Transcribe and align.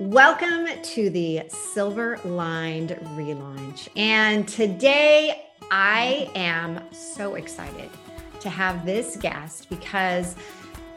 Welcome 0.00 0.66
to 0.82 1.10
the 1.10 1.42
Silver 1.50 2.18
Lined 2.24 2.98
relaunch. 3.14 3.86
And 3.96 4.48
today 4.48 5.50
I 5.70 6.30
am 6.34 6.80
so 6.90 7.34
excited 7.34 7.90
to 8.40 8.48
have 8.48 8.86
this 8.86 9.18
guest 9.18 9.68
because 9.68 10.36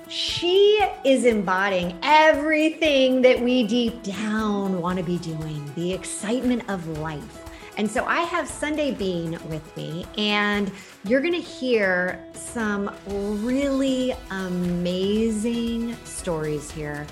she 0.08 0.79
is 1.04 1.26
embodying 1.26 2.00
everything 2.02 3.21
that 3.24 3.42
we 3.42 3.68
deep 3.68 4.04
down 4.04 4.80
want 4.80 5.00
to 5.00 5.04
be 5.04 5.18
doing 5.18 5.70
the 5.76 5.92
excitement 5.92 6.64
of 6.70 6.88
life. 7.00 7.42
And 7.76 7.92
so 7.92 8.06
I 8.06 8.22
have 8.22 8.48
Sundae 8.48 8.92
Bean 8.92 9.32
with 9.50 9.76
me, 9.76 10.06
and 10.18 10.72
you're 11.04 11.20
going 11.20 11.34
to 11.34 11.42
hear 11.42 12.24
some 12.36 12.90
really 13.44 14.16
amazing 14.32 15.98
stories 16.06 16.72
here 16.72 17.06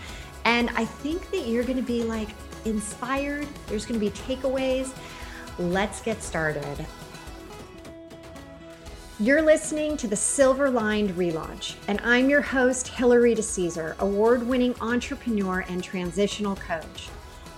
and 0.46 0.70
I 0.72 0.86
think 0.86 1.30
that 1.32 1.48
you're 1.48 1.64
going 1.64 1.78
to 1.78 1.84
be 1.84 2.04
like 2.04 2.30
inspired. 2.66 3.48
There's 3.68 3.86
going 3.86 4.00
to 4.00 4.06
be 4.06 4.12
takeaways. 4.12 4.94
Let's 5.58 6.02
get 6.02 6.22
started. 6.24 6.86
You're 9.20 9.44
listening 9.44 9.98
to 9.98 10.08
the 10.08 10.16
Silver 10.16 10.70
Lined 10.70 11.12
Relaunch, 11.12 11.76
and 11.88 12.02
I'm 12.04 12.28
your 12.28 12.42
host, 12.42 12.88
Hilary 12.88 13.36
DeCesare, 13.36 13.96
award 14.00 14.42
winning 14.42 14.74
entrepreneur 14.82 15.64
and 15.70 15.84
transitional 15.84 16.56
coach. 16.56 17.10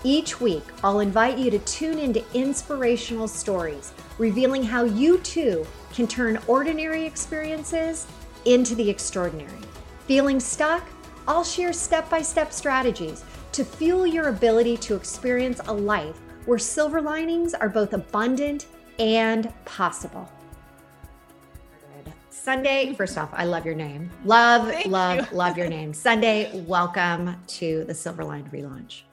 Each 0.03 0.41
week, 0.41 0.65
I'll 0.83 0.99
invite 0.99 1.37
you 1.37 1.49
to 1.51 1.59
tune 1.59 1.99
into 1.99 2.21
inspirational 2.33 3.29
stories, 3.29 3.93
revealing 4.17 4.63
how 4.63 4.83
you 4.83 5.19
too 5.19 5.65
can 5.93 6.05
turn 6.05 6.37
ordinary 6.47 7.05
experiences 7.05 8.07
into 8.43 8.75
the 8.75 8.89
extraordinary. 8.89 9.61
Feeling 10.05 10.41
stuck? 10.41 10.83
I'll 11.27 11.43
share 11.43 11.71
step 11.71 12.09
by 12.09 12.21
step 12.21 12.51
strategies 12.51 13.23
to 13.53 13.63
fuel 13.63 14.05
your 14.05 14.27
ability 14.27 14.77
to 14.77 14.95
experience 14.95 15.61
a 15.67 15.73
life 15.73 16.17
where 16.45 16.59
silver 16.59 17.01
linings 17.01 17.53
are 17.53 17.69
both 17.69 17.93
abundant 17.93 18.65
and 18.99 19.51
possible. 19.65 20.29
Sundae, 22.29 22.93
first 22.95 23.17
off, 23.17 23.29
I 23.31 23.45
love 23.45 23.65
your 23.65 23.75
name. 23.75 24.09
Love, 24.25 24.67
Thank 24.67 24.87
love, 24.87 25.31
you. 25.31 25.37
love 25.37 25.57
your 25.57 25.69
name. 25.69 25.93
Sundae, 25.93 26.51
welcome 26.65 27.37
to 27.47 27.85
the 27.85 27.93
Silver 27.93 28.25
Lined 28.25 28.51
relaunch. 28.51 29.03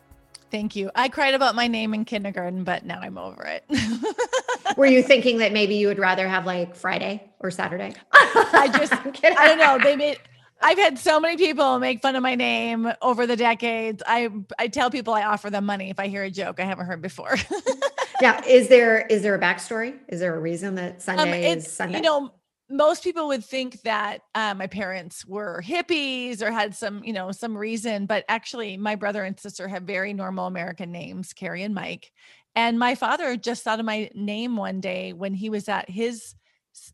Thank 0.50 0.74
you. 0.74 0.90
I 0.96 1.08
cried 1.08 1.34
about 1.34 1.54
my 1.54 1.68
name 1.68 1.94
in 1.94 2.04
kindergarten, 2.04 2.64
but 2.64 2.84
now 2.84 2.98
I'm 3.00 3.16
over 3.18 3.44
it. 3.44 3.64
Were 4.76 4.86
you 4.86 5.00
thinking 5.00 5.38
that 5.38 5.52
maybe 5.52 5.76
you 5.76 5.86
would 5.86 6.00
rather 6.00 6.26
have 6.26 6.44
like 6.44 6.74
Friday 6.74 7.22
or 7.38 7.52
Saturday? 7.52 7.92
I 8.12 8.68
just, 8.76 8.92
I 9.24 9.46
don't 9.46 9.58
know. 9.58 9.78
They 9.78 9.94
made, 9.94 10.18
I've 10.60 10.78
had 10.78 10.98
so 10.98 11.20
many 11.20 11.36
people 11.36 11.78
make 11.78 12.02
fun 12.02 12.16
of 12.16 12.22
my 12.22 12.34
name 12.34 12.92
over 13.00 13.26
the 13.26 13.36
decades. 13.36 14.02
I 14.06 14.28
I 14.58 14.68
tell 14.68 14.90
people 14.90 15.14
I 15.14 15.22
offer 15.22 15.50
them 15.50 15.64
money 15.64 15.90
if 15.90 15.98
I 15.98 16.08
hear 16.08 16.22
a 16.22 16.30
joke 16.30 16.60
I 16.60 16.64
haven't 16.64 16.86
heard 16.86 17.00
before. 17.00 17.36
yeah, 18.20 18.44
is 18.44 18.68
there 18.68 19.06
is 19.06 19.22
there 19.22 19.34
a 19.34 19.38
backstory? 19.38 19.96
Is 20.08 20.20
there 20.20 20.34
a 20.34 20.38
reason 20.38 20.74
that 20.74 20.94
um, 20.94 21.00
Sundae 21.00 21.50
um, 21.52 21.58
is 21.58 21.72
Sundae? 21.72 21.96
You 21.96 22.02
know, 22.02 22.32
most 22.68 23.02
people 23.02 23.28
would 23.28 23.44
think 23.44 23.82
that 23.82 24.20
uh, 24.34 24.54
my 24.54 24.66
parents 24.66 25.26
were 25.26 25.62
hippies 25.64 26.40
or 26.40 26.52
had 26.52 26.74
some, 26.74 27.02
you 27.02 27.12
know, 27.12 27.32
some 27.32 27.56
reason, 27.56 28.06
but 28.06 28.24
actually, 28.28 28.76
my 28.76 28.94
brother 28.94 29.24
and 29.24 29.38
sister 29.38 29.66
have 29.66 29.82
very 29.82 30.14
normal 30.14 30.46
American 30.46 30.92
names, 30.92 31.32
Carrie 31.32 31.64
and 31.64 31.74
Mike. 31.74 32.12
And 32.54 32.78
my 32.78 32.94
father 32.94 33.36
just 33.36 33.62
thought 33.62 33.80
of 33.80 33.86
my 33.86 34.10
name 34.14 34.56
one 34.56 34.80
day 34.80 35.12
when 35.12 35.34
he 35.34 35.50
was 35.50 35.68
at 35.68 35.88
his 35.88 36.34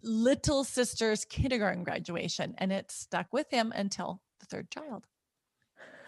little 0.02 0.64
sister's 0.64 1.24
kindergarten 1.24 1.84
graduation, 1.84 2.55
and 2.58 2.72
it 2.72 2.91
stuck 2.91 3.27
with 3.32 3.50
him 3.50 3.72
until 3.74 4.20
the 4.41 4.46
third 4.46 4.70
child. 4.70 5.06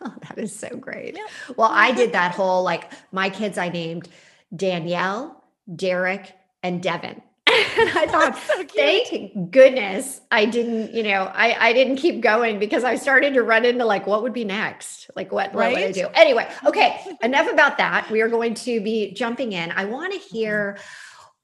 Oh, 0.01 0.15
that 0.29 0.39
is 0.39 0.57
so 0.57 0.69
great. 0.77 1.17
Yeah. 1.17 1.55
Well, 1.57 1.71
I 1.73 1.91
did 1.91 2.13
that 2.13 2.33
whole 2.33 2.63
like 2.63 2.89
my 3.11 3.31
kids 3.31 3.59
I 3.59 3.69
named 3.69 4.09
Danielle, 4.55 5.43
Derek, 5.75 6.33
and 6.63 6.81
Devin. 6.81 7.21
and 7.49 7.91
I 7.99 8.07
thought, 8.11 8.37
so 8.37 8.65
thank 8.65 9.51
goodness 9.51 10.21
I 10.31 10.45
didn't, 10.45 10.95
you 10.95 11.03
know, 11.03 11.31
I, 11.35 11.69
I 11.69 11.73
didn't 11.73 11.97
keep 11.97 12.21
going 12.21 12.59
because 12.59 12.85
I 12.85 12.97
started 12.97 13.35
to 13.35 13.43
run 13.43 13.65
into 13.65 13.85
like, 13.85 14.07
what 14.07 14.23
would 14.23 14.33
be 14.33 14.45
next? 14.45 15.11
Like, 15.17 15.33
what, 15.33 15.55
right? 15.55 15.73
what 15.73 15.81
would 15.81 15.89
I 15.89 15.93
do? 15.93 16.09
Anyway, 16.15 16.49
okay, 16.67 17.01
enough 17.23 17.51
about 17.51 17.79
that. 17.79 18.11
We 18.11 18.21
are 18.21 18.29
going 18.29 18.55
to 18.55 18.81
be 18.81 19.13
jumping 19.15 19.53
in. 19.53 19.73
I 19.73 19.87
want 19.87 20.13
to 20.13 20.19
mm-hmm. 20.19 20.37
hear, 20.37 20.79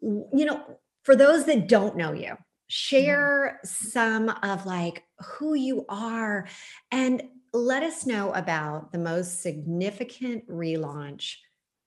you 0.00 0.44
know, 0.44 0.62
for 1.04 1.14
those 1.14 1.44
that 1.44 1.68
don't 1.68 1.96
know 1.96 2.12
you, 2.12 2.30
mm-hmm. 2.30 2.42
share 2.68 3.60
some 3.64 4.30
of 4.42 4.66
like 4.66 5.04
who 5.20 5.54
you 5.54 5.84
are 5.88 6.46
and 6.90 7.22
let 7.52 7.84
us 7.84 8.04
know 8.04 8.32
about 8.32 8.90
the 8.90 8.98
most 8.98 9.40
significant 9.40 10.48
relaunch 10.48 11.36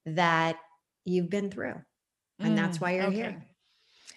that 0.05 0.57
you've 1.03 1.29
been 1.29 1.51
through. 1.51 1.75
And 2.39 2.53
mm, 2.53 2.55
that's 2.55 2.79
why 2.79 2.95
you're 2.95 3.05
okay. 3.05 3.15
here. 3.15 3.45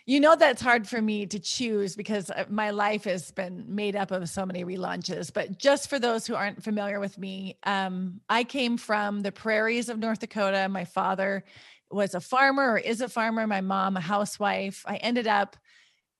You 0.06 0.20
know, 0.20 0.34
that's 0.34 0.62
hard 0.62 0.88
for 0.88 1.00
me 1.00 1.26
to 1.26 1.38
choose 1.38 1.94
because 1.94 2.30
uh, 2.30 2.44
my 2.48 2.70
life 2.70 3.04
has 3.04 3.30
been 3.30 3.64
made 3.68 3.96
up 3.96 4.10
of 4.10 4.28
so 4.28 4.46
many 4.46 4.64
relaunches. 4.64 5.32
But 5.32 5.58
just 5.58 5.88
for 5.88 5.98
those 5.98 6.26
who 6.26 6.34
aren't 6.34 6.62
familiar 6.64 7.00
with 7.00 7.18
me, 7.18 7.58
um, 7.64 8.20
I 8.28 8.44
came 8.44 8.76
from 8.76 9.20
the 9.20 9.32
prairies 9.32 9.88
of 9.88 9.98
North 9.98 10.20
Dakota. 10.20 10.68
My 10.68 10.84
father 10.84 11.44
was 11.90 12.14
a 12.14 12.20
farmer 12.20 12.72
or 12.72 12.78
is 12.78 13.00
a 13.00 13.08
farmer, 13.08 13.46
my 13.46 13.60
mom, 13.60 13.96
a 13.96 14.00
housewife. 14.00 14.84
I 14.86 14.96
ended 14.96 15.26
up 15.26 15.56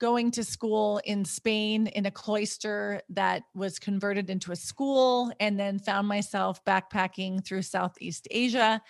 going 0.01 0.31
to 0.31 0.43
school 0.43 1.01
in 1.05 1.25
Spain 1.25 1.87
in 1.89 2.07
a 2.07 2.11
cloister 2.11 3.03
that 3.11 3.43
was 3.55 3.79
converted 3.79 4.31
into 4.31 4.51
a 4.51 4.57
school, 4.57 5.31
and 5.39 5.61
then 5.61 5.79
found 5.79 6.09
myself 6.09 6.65
backpacking 6.65 7.45
through 7.45 7.63
Southeast 7.63 8.27
Asia 8.31 8.81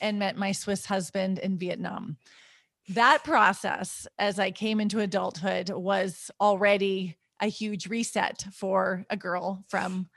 and 0.00 0.18
met 0.18 0.36
my 0.36 0.52
Swiss 0.52 0.86
husband 0.86 1.38
in 1.40 1.58
Vietnam. 1.58 2.16
That 2.90 3.22
process, 3.24 4.06
as 4.18 4.38
I 4.38 4.50
came 4.50 4.80
into 4.80 5.00
adulthood, 5.00 5.70
was 5.70 6.30
already 6.40 7.18
a 7.40 7.46
huge 7.46 7.88
reset 7.88 8.44
for 8.52 9.04
a 9.10 9.16
girl 9.16 9.64
from 9.68 10.08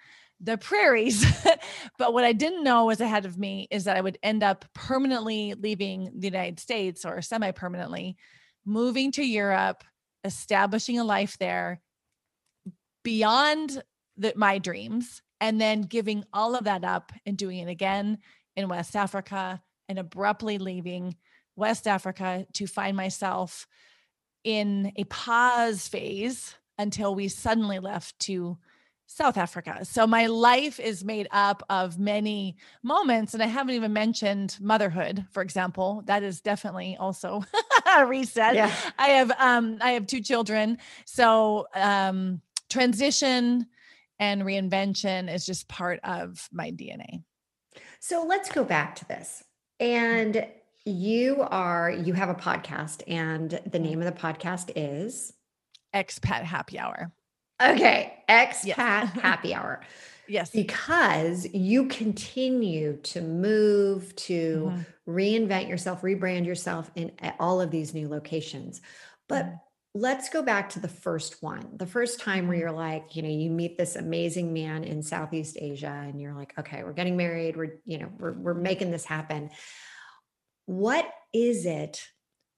the 0.43 0.57
prairies. 0.57 1.25
but 1.97 2.13
what 2.13 2.23
I 2.23 2.33
didn't 2.33 2.63
know 2.63 2.85
was 2.85 3.01
ahead 3.01 3.25
of 3.25 3.37
me 3.37 3.67
is 3.71 3.85
that 3.85 3.97
I 3.97 4.01
would 4.01 4.17
end 4.21 4.43
up 4.43 4.65
permanently 4.73 5.53
leaving 5.53 6.11
the 6.15 6.27
United 6.27 6.59
States 6.59 7.05
or 7.05 7.21
semi 7.21 7.51
permanently, 7.51 8.17
moving 8.65 9.11
to 9.13 9.23
Europe, 9.23 9.83
establishing 10.23 10.99
a 10.99 11.03
life 11.03 11.37
there 11.39 11.81
beyond 13.03 13.81
the, 14.17 14.33
my 14.35 14.57
dreams, 14.57 15.21
and 15.41 15.59
then 15.59 15.81
giving 15.81 16.23
all 16.33 16.55
of 16.55 16.65
that 16.65 16.83
up 16.83 17.11
and 17.25 17.37
doing 17.37 17.59
it 17.59 17.69
again 17.69 18.17
in 18.55 18.69
West 18.69 18.95
Africa 18.95 19.61
and 19.89 19.97
abruptly 19.97 20.57
leaving 20.57 21.15
West 21.55 21.87
Africa 21.87 22.45
to 22.53 22.67
find 22.67 22.95
myself 22.95 23.67
in 24.43 24.91
a 24.95 25.03
pause 25.05 25.87
phase 25.87 26.55
until 26.77 27.15
we 27.15 27.27
suddenly 27.27 27.79
left 27.79 28.17
to 28.19 28.57
South 29.05 29.37
Africa. 29.37 29.85
So 29.85 30.07
my 30.07 30.25
life 30.27 30.79
is 30.79 31.03
made 31.03 31.27
up 31.31 31.63
of 31.69 31.99
many 31.99 32.57
moments. 32.81 33.33
And 33.33 33.43
I 33.43 33.47
haven't 33.47 33.75
even 33.75 33.93
mentioned 33.93 34.57
motherhood, 34.59 35.25
for 35.31 35.41
example. 35.41 36.03
That 36.05 36.23
is 36.23 36.41
definitely 36.41 36.97
also 36.99 37.43
a 37.95 38.05
reset. 38.07 38.55
Yeah. 38.55 38.73
I 38.97 39.09
have 39.09 39.31
um 39.37 39.77
I 39.81 39.91
have 39.91 40.07
two 40.07 40.21
children. 40.21 40.77
So 41.05 41.67
um 41.75 42.41
transition 42.69 43.67
and 44.19 44.41
reinvention 44.43 45.33
is 45.33 45.45
just 45.45 45.67
part 45.67 45.99
of 46.03 46.47
my 46.51 46.71
DNA. 46.71 47.23
So 47.99 48.25
let's 48.27 48.49
go 48.49 48.63
back 48.63 48.95
to 48.95 49.07
this. 49.07 49.43
And 49.79 50.47
you 50.85 51.41
are 51.49 51.91
you 51.91 52.13
have 52.13 52.29
a 52.29 52.35
podcast 52.35 53.03
and 53.07 53.51
the 53.51 53.57
mm-hmm. 53.57 53.83
name 53.83 54.01
of 54.01 54.05
the 54.05 54.19
podcast 54.19 54.71
is 54.75 55.33
Expat 55.93 56.43
Happy 56.43 56.79
Hour. 56.79 57.11
Okay, 57.63 58.23
expat 58.29 58.65
yes. 58.65 59.09
happy 59.21 59.53
hour. 59.53 59.81
Yes. 60.27 60.51
Because 60.51 61.47
you 61.53 61.87
continue 61.87 62.97
to 63.03 63.21
move, 63.21 64.15
to 64.15 64.71
mm-hmm. 64.73 65.11
reinvent 65.11 65.67
yourself, 65.67 66.01
rebrand 66.01 66.45
yourself 66.45 66.89
in 66.95 67.11
all 67.39 67.59
of 67.59 67.71
these 67.71 67.93
new 67.93 68.07
locations. 68.07 68.81
But 69.27 69.45
mm-hmm. 69.45 69.55
let's 69.95 70.29
go 70.29 70.41
back 70.41 70.69
to 70.69 70.79
the 70.79 70.87
first 70.87 71.43
one. 71.43 71.67
The 71.75 71.85
first 71.85 72.21
time 72.21 72.47
where 72.47 72.55
mm-hmm. 72.55 72.61
you're 72.61 72.71
like, 72.71 73.15
you 73.15 73.21
know, 73.21 73.29
you 73.29 73.49
meet 73.49 73.77
this 73.77 73.95
amazing 73.95 74.53
man 74.53 74.85
in 74.85 75.03
Southeast 75.03 75.57
Asia 75.59 76.05
and 76.07 76.21
you're 76.21 76.33
like, 76.33 76.53
okay, 76.57 76.83
we're 76.83 76.93
getting 76.93 77.17
married, 77.17 77.57
we're, 77.57 77.79
you 77.85 77.97
know, 77.97 78.09
we're 78.17 78.33
we're 78.33 78.53
making 78.53 78.91
this 78.91 79.05
happen. 79.05 79.49
What 80.65 81.09
is 81.33 81.65
it 81.65 82.01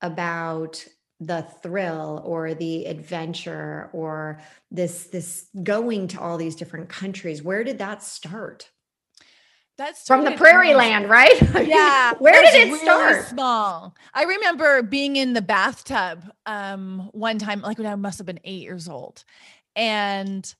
about 0.01 0.85
the 1.19 1.47
thrill 1.63 2.21
or 2.25 2.53
the 2.53 2.85
adventure 2.85 3.89
or 3.93 4.41
this 4.69 5.05
this 5.05 5.47
going 5.63 6.07
to 6.09 6.19
all 6.19 6.37
these 6.37 6.55
different 6.55 6.89
countries 6.89 7.41
where 7.41 7.63
did 7.63 7.77
that 7.77 8.03
start 8.03 8.69
that's 9.77 10.07
from 10.07 10.23
the 10.23 10.31
prairie 10.31 10.73
land, 10.73 11.09
right? 11.09 11.33
Yeah. 11.65 12.13
Where 12.19 12.41
did 12.41 12.53
it 12.55 12.65
really 12.67 12.79
start? 12.79 13.25
Small. 13.25 13.95
I 14.13 14.23
remember 14.23 14.83
being 14.83 15.15
in 15.15 15.33
the 15.33 15.41
bathtub 15.41 16.23
um, 16.45 17.09
one 17.11 17.39
time, 17.39 17.61
like 17.61 17.77
when 17.77 17.87
I 17.87 17.95
must 17.95 18.17
have 18.19 18.25
been 18.25 18.39
eight 18.43 18.61
years 18.61 18.87
old. 18.87 19.23
And 19.75 20.53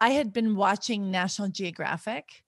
I 0.00 0.10
had 0.10 0.32
been 0.32 0.56
watching 0.56 1.10
National 1.10 1.48
Geographic 1.48 2.44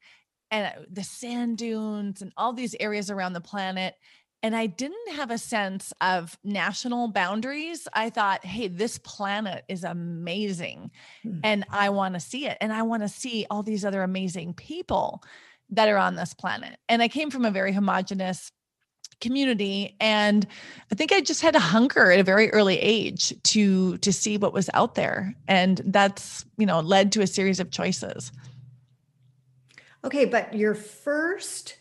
and 0.51 0.67
uh, 0.67 0.81
the 0.91 1.05
sand 1.05 1.59
dunes 1.59 2.21
and 2.21 2.33
all 2.37 2.53
these 2.53 2.77
areas 2.81 3.11
around 3.11 3.33
the 3.33 3.41
planet 3.41 3.95
and 4.43 4.57
I 4.57 4.67
didn't 4.67 5.13
have 5.13 5.31
a 5.31 5.39
sense 5.39 5.93
of 6.01 6.39
national 6.43 7.09
boundaries. 7.09 7.87
I 7.93 8.11
thought, 8.11 8.45
hey, 8.45 8.69
this 8.69 8.99
planet 8.99 9.65
is 9.69 9.85
amazing 9.85 10.91
mm-hmm. 11.25 11.41
and 11.45 11.67
I 11.71 11.91
want 11.91 12.15
to 12.15 12.21
see 12.21 12.47
it. 12.47 12.57
And 12.61 12.73
I 12.73 12.83
want 12.83 13.03
to 13.03 13.09
see 13.09 13.47
all 13.51 13.63
these 13.63 13.85
other 13.85 14.03
amazing 14.03 14.55
people 14.55 15.23
that 15.71 15.89
are 15.89 15.99
on 15.99 16.17
this 16.17 16.35
planet. 16.35 16.79
And 16.89 17.03
I 17.03 17.09
came 17.09 17.31
from 17.31 17.45
a 17.45 17.51
very 17.51 17.73
homogenous 17.73 18.51
community 19.21 19.97
and 20.01 20.47
i 20.91 20.95
think 20.95 21.13
i 21.13 21.21
just 21.21 21.43
had 21.43 21.55
a 21.55 21.61
hunger 21.61 22.11
at 22.11 22.19
a 22.19 22.23
very 22.23 22.51
early 22.53 22.79
age 22.79 23.35
to 23.43 23.99
to 23.99 24.15
see 24.15 24.39
what 24.39 24.55
was 24.55 24.71
out 24.73 24.95
there 24.95 25.35
and 25.47 25.83
that's 25.85 26.47
you 26.57 26.65
know 26.65 26.81
led 26.81 27.13
to 27.13 27.21
a 27.21 27.27
series 27.27 27.61
of 27.61 27.71
choices 27.71 28.33
okay 30.05 30.25
but 30.25 30.55
your 30.55 30.75
first 30.75 31.77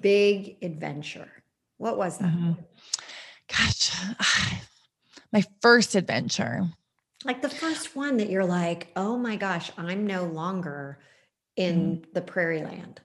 big 0.00 0.56
adventure 0.62 1.37
what 1.78 1.96
was 1.96 2.18
that? 2.18 2.32
Mm-hmm. 2.32 2.52
Gosh, 3.48 3.92
my 5.32 5.42
first 5.62 5.94
adventure. 5.94 6.68
Like 7.24 7.42
the 7.42 7.48
first 7.48 7.96
one 7.96 8.18
that 8.18 8.30
you're 8.30 8.44
like, 8.44 8.88
oh 8.94 9.16
my 9.16 9.36
gosh, 9.36 9.72
I'm 9.76 10.06
no 10.06 10.24
longer 10.24 10.98
in 11.56 11.96
mm-hmm. 11.96 12.10
the 12.12 12.20
prairie 12.20 12.62
land. 12.62 13.00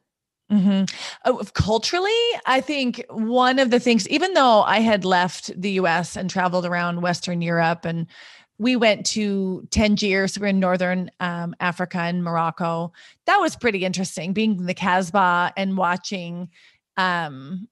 Mm-hmm. 0.52 0.84
Oh, 1.26 1.42
culturally, 1.54 2.12
I 2.46 2.62
think 2.62 3.04
one 3.10 3.58
of 3.58 3.72
the 3.72 3.80
things, 3.80 4.08
even 4.10 4.34
though 4.34 4.62
I 4.62 4.82
had 4.82 5.04
left 5.04 5.60
the 5.60 5.72
US 5.72 6.16
and 6.16 6.30
traveled 6.30 6.66
around 6.66 7.02
Western 7.02 7.42
Europe 7.42 7.86
and 7.86 8.06
we 8.60 8.76
went 8.76 9.06
to 9.08 9.68
Tangier, 9.72 10.28
so 10.28 10.40
we're 10.40 10.48
in 10.48 10.60
northern 10.60 11.10
um, 11.20 11.56
Africa 11.60 11.98
and 11.98 12.24
Morocco. 12.24 12.94
That 13.26 13.38
was 13.38 13.56
pretty 13.56 13.84
interesting, 13.84 14.32
being 14.32 14.60
in 14.60 14.66
the 14.68 14.76
Casbah 14.76 15.54
and 15.58 15.76
watching 15.76 16.50
um, 16.96 17.68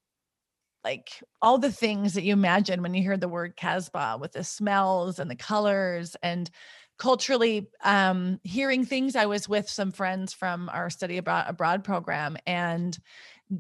like 0.84 1.24
all 1.42 1.58
the 1.58 1.72
things 1.72 2.14
that 2.14 2.24
you 2.24 2.34
imagine 2.34 2.82
when 2.82 2.94
you 2.94 3.02
hear 3.02 3.18
the 3.18 3.28
word 3.28 3.56
Casbah 3.56 4.18
with 4.20 4.34
the 4.34 4.44
smells 4.44 5.20
and 5.20 5.30
the 5.30 5.36
colors 5.36 6.16
and 6.24 6.50
culturally 6.98 7.68
um, 7.84 8.40
hearing 8.44 8.86
things. 8.86 9.16
I 9.16 9.26
was 9.26 9.50
with 9.50 9.70
some 9.70 9.92
friends 9.92 10.34
from 10.34 10.70
our 10.70 10.90
study 10.90 11.18
abroad, 11.18 11.46
abroad 11.48 11.84
program 11.84 12.38
and 12.46 12.98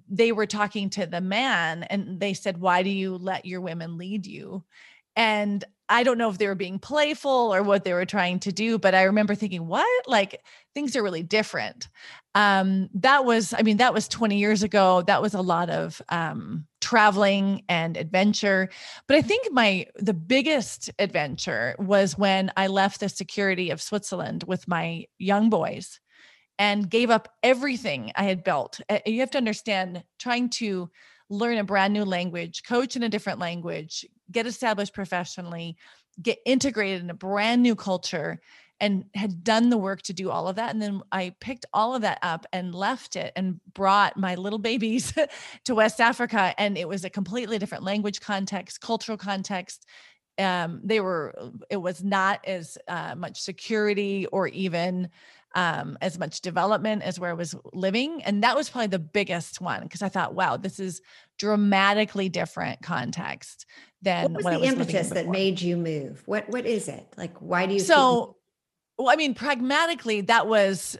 they 0.09 0.31
were 0.31 0.45
talking 0.45 0.89
to 0.91 1.05
the 1.05 1.21
man 1.21 1.83
and 1.83 2.19
they 2.19 2.33
said, 2.33 2.57
Why 2.57 2.83
do 2.83 2.89
you 2.89 3.17
let 3.17 3.45
your 3.45 3.61
women 3.61 3.97
lead 3.97 4.25
you? 4.25 4.63
And 5.15 5.63
I 5.91 6.03
don't 6.03 6.17
know 6.17 6.29
if 6.29 6.37
they 6.37 6.47
were 6.47 6.55
being 6.55 6.79
playful 6.79 7.53
or 7.53 7.63
what 7.63 7.83
they 7.83 7.91
were 7.91 8.05
trying 8.05 8.39
to 8.39 8.53
do, 8.53 8.79
but 8.79 8.95
I 8.95 9.03
remember 9.03 9.35
thinking, 9.35 9.67
what? 9.67 10.07
Like 10.07 10.41
things 10.73 10.95
are 10.95 11.03
really 11.03 11.21
different. 11.21 11.89
Um, 12.33 12.89
that 12.93 13.25
was, 13.25 13.53
I 13.53 13.61
mean, 13.61 13.75
that 13.77 13.93
was 13.93 14.07
20 14.07 14.37
years 14.37 14.63
ago. 14.63 15.01
That 15.01 15.21
was 15.21 15.33
a 15.33 15.41
lot 15.41 15.69
of 15.69 16.01
um, 16.07 16.65
traveling 16.79 17.63
and 17.67 17.97
adventure. 17.97 18.69
But 19.05 19.17
I 19.17 19.21
think 19.21 19.51
my 19.51 19.85
the 19.97 20.13
biggest 20.13 20.89
adventure 20.97 21.75
was 21.77 22.17
when 22.17 22.53
I 22.55 22.67
left 22.67 23.01
the 23.01 23.09
security 23.09 23.69
of 23.69 23.81
Switzerland 23.81 24.45
with 24.47 24.69
my 24.69 25.07
young 25.19 25.49
boys 25.49 25.99
and 26.57 26.89
gave 26.89 27.09
up 27.09 27.27
everything 27.43 28.13
I 28.15 28.23
had 28.23 28.45
built. 28.45 28.79
You 29.05 29.19
have 29.19 29.31
to 29.31 29.37
understand 29.37 30.03
trying 30.19 30.49
to 30.51 30.89
learn 31.31 31.57
a 31.57 31.63
brand 31.63 31.93
new 31.93 32.03
language, 32.03 32.63
coach 32.67 32.95
in 32.95 33.03
a 33.03 33.09
different 33.09 33.39
language, 33.39 34.05
get 34.31 34.47
established 34.47 34.93
professionally, 34.93 35.77
get 36.21 36.39
integrated 36.45 37.01
in 37.01 37.09
a 37.09 37.15
brand 37.15 37.61
new 37.61 37.75
culture 37.75 38.39
and 38.81 39.05
had 39.13 39.43
done 39.43 39.69
the 39.69 39.77
work 39.77 40.01
to 40.01 40.13
do 40.13 40.31
all 40.31 40.47
of 40.47 40.55
that. 40.55 40.71
And 40.71 40.81
then 40.81 41.01
I 41.11 41.35
picked 41.39 41.67
all 41.71 41.93
of 41.93 42.01
that 42.01 42.17
up 42.23 42.47
and 42.51 42.73
left 42.73 43.15
it 43.15 43.31
and 43.35 43.61
brought 43.73 44.17
my 44.17 44.33
little 44.33 44.57
babies 44.57 45.13
to 45.65 45.75
West 45.75 46.01
Africa. 46.01 46.55
And 46.57 46.77
it 46.77 46.87
was 46.87 47.05
a 47.05 47.09
completely 47.09 47.59
different 47.59 47.83
language 47.83 48.19
context, 48.21 48.81
cultural 48.81 49.19
context. 49.19 49.85
Um, 50.39 50.81
they 50.83 50.99
were, 50.99 51.35
it 51.69 51.77
was 51.77 52.03
not 52.03 52.43
as 52.43 52.75
uh, 52.87 53.13
much 53.15 53.39
security 53.39 54.25
or 54.25 54.47
even 54.47 55.09
um, 55.53 55.97
as 56.01 56.17
much 56.17 56.41
development 56.41 57.03
as 57.03 57.19
where 57.19 57.29
I 57.29 57.33
was 57.33 57.55
living. 57.73 58.23
And 58.23 58.43
that 58.43 58.55
was 58.55 58.69
probably 58.69 58.87
the 58.87 58.99
biggest 58.99 59.61
one 59.61 59.83
because 59.83 60.01
I 60.01 60.09
thought, 60.09 60.33
wow, 60.33 60.57
this 60.57 60.79
is 60.79 61.01
dramatically 61.37 62.29
different 62.29 62.81
context 62.81 63.65
than 64.01 64.33
what 64.33 64.43
was 64.43 64.61
the 64.61 64.65
impetus 64.65 65.09
that 65.09 65.27
made 65.27 65.61
you 65.61 65.77
move? 65.77 66.23
What 66.25 66.49
what 66.49 66.65
is 66.65 66.87
it? 66.87 67.05
Like 67.17 67.37
why 67.37 67.65
do 67.65 67.73
you 67.73 67.79
so 67.79 68.37
well, 69.01 69.09
I 69.09 69.15
mean, 69.15 69.33
pragmatically, 69.33 70.21
that 70.21 70.47
was 70.47 70.97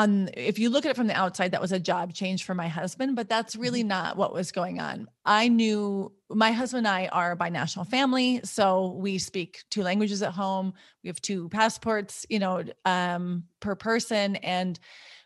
on 0.00 0.30
if 0.34 0.58
you 0.58 0.70
look 0.70 0.84
at 0.84 0.90
it 0.90 0.96
from 0.96 1.06
the 1.06 1.16
outside 1.16 1.52
that 1.52 1.60
was 1.60 1.72
a 1.72 1.78
job 1.78 2.12
change 2.12 2.44
for 2.44 2.54
my 2.54 2.68
husband 2.68 3.16
but 3.16 3.28
that's 3.28 3.56
really 3.56 3.80
mm-hmm. 3.80 3.88
not 3.88 4.16
what 4.16 4.32
was 4.32 4.52
going 4.52 4.80
on. 4.80 5.08
I 5.24 5.48
knew 5.48 6.12
my 6.28 6.52
husband 6.52 6.86
and 6.86 6.94
i 6.94 7.08
are 7.08 7.32
a 7.32 7.36
binational 7.36 7.86
family 7.86 8.40
so 8.44 8.92
we 8.98 9.18
speak 9.18 9.62
two 9.70 9.82
languages 9.82 10.22
at 10.22 10.32
home. 10.32 10.74
We 11.02 11.08
have 11.08 11.20
two 11.20 11.48
passports 11.48 12.26
you 12.28 12.38
know 12.38 12.64
um, 12.84 13.44
per 13.60 13.74
person 13.74 14.36
and 14.36 14.78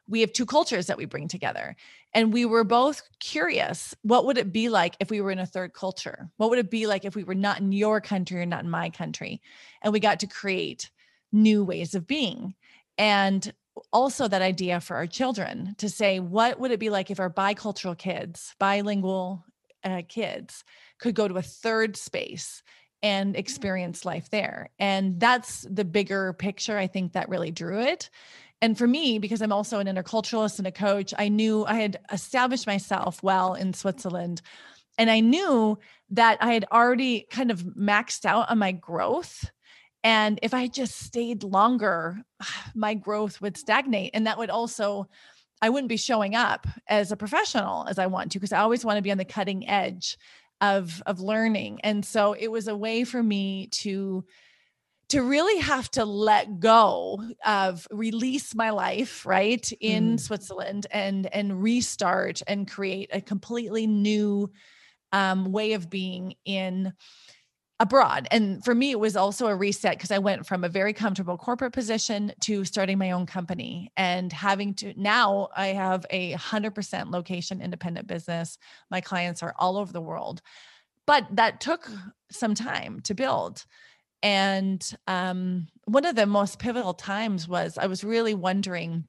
we 0.06 0.20
have 0.20 0.32
two 0.32 0.46
cultures 0.46 0.86
that 0.86 0.98
we 0.98 1.06
bring 1.06 1.28
together. 1.28 1.76
And 2.12 2.32
we 2.32 2.44
were 2.44 2.64
both 2.64 3.02
curious 3.20 3.94
what 4.02 4.26
would 4.26 4.38
it 4.38 4.52
be 4.52 4.68
like 4.68 4.96
if 5.00 5.10
we 5.10 5.20
were 5.20 5.30
in 5.30 5.38
a 5.38 5.46
third 5.46 5.72
culture? 5.72 6.30
What 6.36 6.50
would 6.50 6.58
it 6.58 6.70
be 6.70 6.86
like 6.86 7.04
if 7.04 7.16
we 7.16 7.24
were 7.24 7.34
not 7.34 7.60
in 7.60 7.72
your 7.72 8.00
country 8.00 8.40
or 8.40 8.46
not 8.46 8.64
in 8.64 8.70
my 8.70 8.90
country? 8.90 9.40
And 9.82 9.92
we 9.92 10.00
got 10.00 10.20
to 10.20 10.26
create 10.26 10.90
new 11.32 11.64
ways 11.64 11.94
of 11.94 12.06
being. 12.06 12.54
And 12.98 13.52
also 13.92 14.28
that 14.28 14.42
idea 14.42 14.80
for 14.80 14.96
our 14.96 15.06
children 15.06 15.74
to 15.78 15.88
say 15.88 16.20
what 16.20 16.60
would 16.60 16.70
it 16.70 16.80
be 16.80 16.90
like 16.90 17.10
if 17.10 17.20
our 17.20 17.30
bicultural 17.30 17.96
kids 17.96 18.54
bilingual 18.58 19.44
uh, 19.82 20.02
kids 20.08 20.64
could 20.98 21.14
go 21.14 21.28
to 21.28 21.36
a 21.36 21.42
third 21.42 21.96
space 21.96 22.62
and 23.02 23.36
experience 23.36 24.04
life 24.04 24.30
there? 24.30 24.70
And 24.78 25.20
that's 25.20 25.66
the 25.70 25.84
bigger 25.84 26.32
picture 26.32 26.78
i 26.78 26.86
think 26.86 27.12
that 27.12 27.28
really 27.28 27.50
drew 27.50 27.80
it. 27.80 28.10
And 28.62 28.78
for 28.78 28.86
me 28.86 29.18
because 29.18 29.42
i'm 29.42 29.52
also 29.52 29.78
an 29.78 29.86
interculturalist 29.86 30.58
and 30.58 30.66
a 30.66 30.72
coach 30.72 31.12
i 31.18 31.28
knew 31.28 31.66
i 31.66 31.74
had 31.74 31.98
established 32.12 32.66
myself 32.66 33.22
well 33.22 33.54
in 33.54 33.74
switzerland 33.74 34.40
and 34.96 35.10
i 35.10 35.20
knew 35.20 35.78
that 36.10 36.38
i 36.40 36.54
had 36.54 36.64
already 36.72 37.26
kind 37.30 37.50
of 37.50 37.60
maxed 37.62 38.24
out 38.24 38.50
on 38.50 38.58
my 38.58 38.72
growth 38.72 39.50
and 40.04 40.38
if 40.42 40.52
I 40.52 40.68
just 40.68 41.00
stayed 41.00 41.42
longer, 41.42 42.18
my 42.74 42.94
growth 42.94 43.40
would 43.40 43.56
stagnate. 43.56 44.10
And 44.14 44.26
that 44.26 44.38
would 44.38 44.50
also, 44.50 45.08
I 45.62 45.70
wouldn't 45.70 45.88
be 45.88 45.96
showing 45.96 46.36
up 46.36 46.66
as 46.86 47.10
a 47.10 47.16
professional 47.16 47.88
as 47.88 47.98
I 47.98 48.06
want 48.06 48.30
to, 48.32 48.38
because 48.38 48.52
I 48.52 48.60
always 48.60 48.84
want 48.84 48.98
to 48.98 49.02
be 49.02 49.10
on 49.10 49.18
the 49.18 49.24
cutting 49.24 49.66
edge 49.66 50.18
of, 50.60 51.02
of 51.06 51.20
learning. 51.20 51.80
And 51.82 52.04
so 52.04 52.34
it 52.34 52.48
was 52.48 52.68
a 52.68 52.76
way 52.76 53.02
for 53.04 53.22
me 53.22 53.68
to 53.72 54.24
to 55.10 55.22
really 55.22 55.60
have 55.60 55.90
to 55.90 56.04
let 56.04 56.60
go 56.60 57.22
of 57.44 57.86
release 57.90 58.54
my 58.54 58.70
life 58.70 59.26
right 59.26 59.70
in 59.78 60.14
mm. 60.14 60.20
switzerland 60.20 60.86
and 60.90 61.26
and 61.26 61.62
restart 61.62 62.40
and 62.46 62.70
create 62.70 63.10
a 63.12 63.20
completely 63.20 63.86
new 63.86 64.50
um, 65.12 65.52
way 65.52 65.74
of 65.74 65.90
being 65.90 66.34
in 66.46 66.94
abroad. 67.84 68.26
And 68.30 68.64
for 68.64 68.74
me, 68.74 68.90
it 68.92 68.98
was 68.98 69.14
also 69.14 69.46
a 69.46 69.54
reset 69.54 69.98
because 69.98 70.10
I 70.10 70.18
went 70.18 70.46
from 70.46 70.64
a 70.64 70.70
very 70.70 70.94
comfortable 70.94 71.36
corporate 71.36 71.74
position 71.74 72.32
to 72.40 72.64
starting 72.64 72.96
my 72.96 73.10
own 73.10 73.26
company 73.26 73.92
and 73.94 74.32
having 74.32 74.72
to 74.76 74.94
now 74.96 75.48
I 75.54 75.68
have 75.68 76.06
a 76.08 76.32
100% 76.32 77.10
location 77.12 77.60
independent 77.60 78.06
business. 78.06 78.56
My 78.90 79.02
clients 79.02 79.42
are 79.42 79.54
all 79.58 79.76
over 79.76 79.92
the 79.92 80.00
world. 80.00 80.40
But 81.06 81.26
that 81.36 81.60
took 81.60 81.90
some 82.30 82.54
time 82.54 83.00
to 83.02 83.14
build. 83.14 83.66
And 84.22 84.82
um, 85.06 85.68
one 85.84 86.06
of 86.06 86.16
the 86.16 86.24
most 86.24 86.58
pivotal 86.58 86.94
times 86.94 87.46
was 87.46 87.76
I 87.76 87.86
was 87.86 88.02
really 88.02 88.34
wondering 88.34 89.06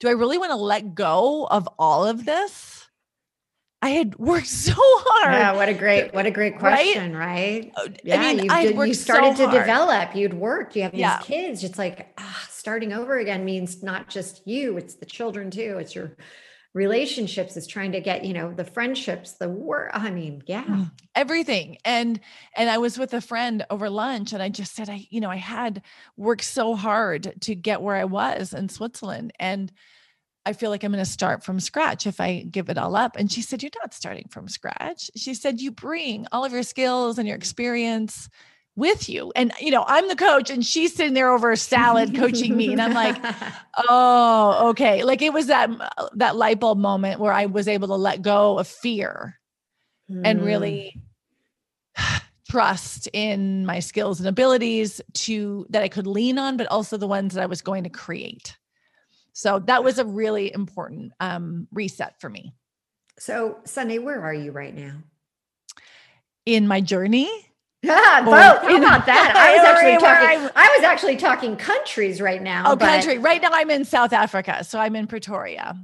do 0.00 0.08
I 0.08 0.12
really 0.12 0.38
want 0.38 0.50
to 0.50 0.56
let 0.56 0.96
go 0.96 1.46
of 1.48 1.68
all 1.78 2.04
of 2.04 2.24
this? 2.24 2.88
I 3.82 3.90
had 3.90 4.16
worked 4.16 4.46
so 4.66 4.74
hard. 4.76 5.34
Yeah, 5.34 5.52
what 5.54 5.68
a 5.68 5.74
great, 5.74 6.14
what 6.14 6.24
a 6.24 6.30
great 6.30 6.58
question, 6.58 7.14
right? 7.14 7.72
right? 7.76 7.88
Uh, 7.88 7.88
yeah, 8.04 8.20
I 8.20 8.34
mean, 8.34 8.74
you, 8.74 8.84
you 8.84 8.94
started 8.94 9.36
so 9.36 9.50
to 9.50 9.58
develop. 9.58 10.14
You'd 10.14 10.34
worked. 10.34 10.76
You 10.76 10.84
have 10.84 10.92
these 10.92 11.00
yeah. 11.00 11.18
kids. 11.18 11.64
It's 11.64 11.78
like 11.78 12.14
ah, 12.16 12.46
starting 12.48 12.92
over 12.92 13.18
again 13.18 13.44
means 13.44 13.82
not 13.82 14.08
just 14.08 14.46
you; 14.46 14.78
it's 14.78 14.94
the 14.94 15.06
children 15.06 15.50
too. 15.50 15.78
It's 15.80 15.94
your 15.96 16.16
relationships. 16.74 17.56
It's 17.56 17.66
trying 17.66 17.92
to 17.92 18.00
get 18.00 18.24
you 18.24 18.32
know 18.32 18.52
the 18.52 18.64
friendships, 18.64 19.32
the 19.32 19.48
work. 19.48 19.90
I 19.92 20.10
mean, 20.10 20.42
yeah, 20.46 20.64
mm, 20.64 20.90
everything. 21.16 21.78
And 21.84 22.20
and 22.56 22.70
I 22.70 22.78
was 22.78 22.98
with 22.98 23.12
a 23.14 23.20
friend 23.20 23.66
over 23.68 23.90
lunch, 23.90 24.32
and 24.32 24.42
I 24.42 24.48
just 24.48 24.76
said, 24.76 24.88
I 24.88 25.06
you 25.10 25.20
know 25.20 25.30
I 25.30 25.36
had 25.36 25.82
worked 26.16 26.44
so 26.44 26.76
hard 26.76 27.34
to 27.42 27.54
get 27.56 27.82
where 27.82 27.96
I 27.96 28.04
was 28.04 28.54
in 28.54 28.68
Switzerland, 28.68 29.32
and 29.40 29.72
I 30.44 30.52
feel 30.52 30.70
like 30.70 30.82
I'm 30.82 30.92
going 30.92 31.04
to 31.04 31.10
start 31.10 31.44
from 31.44 31.60
scratch 31.60 32.06
if 32.06 32.20
I 32.20 32.40
give 32.50 32.68
it 32.68 32.78
all 32.78 32.96
up. 32.96 33.16
And 33.16 33.30
she 33.30 33.42
said, 33.42 33.62
You're 33.62 33.70
not 33.80 33.94
starting 33.94 34.26
from 34.28 34.48
scratch. 34.48 35.10
She 35.16 35.34
said, 35.34 35.60
You 35.60 35.70
bring 35.70 36.26
all 36.32 36.44
of 36.44 36.52
your 36.52 36.64
skills 36.64 37.18
and 37.18 37.28
your 37.28 37.36
experience 37.36 38.28
with 38.74 39.08
you. 39.08 39.32
And 39.36 39.52
you 39.60 39.70
know, 39.70 39.84
I'm 39.86 40.08
the 40.08 40.16
coach 40.16 40.50
and 40.50 40.64
she's 40.64 40.94
sitting 40.94 41.14
there 41.14 41.30
over 41.30 41.50
a 41.50 41.56
salad 41.56 42.14
coaching 42.14 42.56
me 42.56 42.72
and 42.72 42.80
I'm 42.80 42.94
like, 42.94 43.16
"Oh, 43.88 44.70
okay." 44.70 45.04
Like 45.04 45.22
it 45.22 45.32
was 45.32 45.46
that 45.46 45.70
that 46.14 46.36
light 46.36 46.60
bulb 46.60 46.78
moment 46.78 47.20
where 47.20 47.32
I 47.32 47.46
was 47.46 47.68
able 47.68 47.88
to 47.88 47.96
let 47.96 48.22
go 48.22 48.58
of 48.58 48.66
fear 48.66 49.38
mm. 50.10 50.22
and 50.24 50.42
really 50.42 51.00
trust 52.50 53.08
in 53.12 53.66
my 53.66 53.80
skills 53.80 54.20
and 54.20 54.28
abilities 54.28 55.00
to 55.14 55.66
that 55.70 55.82
I 55.82 55.88
could 55.88 56.06
lean 56.06 56.38
on 56.38 56.56
but 56.56 56.66
also 56.68 56.96
the 56.96 57.06
ones 57.06 57.34
that 57.34 57.42
I 57.42 57.46
was 57.46 57.62
going 57.62 57.84
to 57.84 57.90
create. 57.90 58.56
So 59.32 59.58
that 59.60 59.82
was 59.82 59.98
a 59.98 60.04
really 60.04 60.52
important 60.52 61.12
um, 61.20 61.68
reset 61.72 62.20
for 62.20 62.28
me. 62.28 62.52
So, 63.18 63.58
Sundae, 63.64 63.98
where 63.98 64.20
are 64.22 64.34
you 64.34 64.52
right 64.52 64.74
now? 64.74 64.94
In 66.44 66.66
my 66.66 66.80
journey? 66.80 67.30
Yeah, 67.82 68.20
both. 68.24 68.62
How 68.62 68.76
about 68.76 69.06
that? 69.06 69.34
I 69.36 69.56
was 69.56 69.66
actually 69.66 69.98
talking. 69.98 70.50
I 70.54 70.76
was 70.76 70.84
actually 70.84 71.16
talking 71.16 71.56
countries 71.56 72.20
right 72.20 72.42
now. 72.42 72.64
Oh, 72.66 72.76
but... 72.76 72.86
country. 72.86 73.18
Right 73.18 73.40
now, 73.42 73.50
I'm 73.52 73.70
in 73.70 73.84
South 73.84 74.12
Africa, 74.12 74.64
so 74.64 74.78
I'm 74.78 74.96
in 74.96 75.06
Pretoria. 75.06 75.76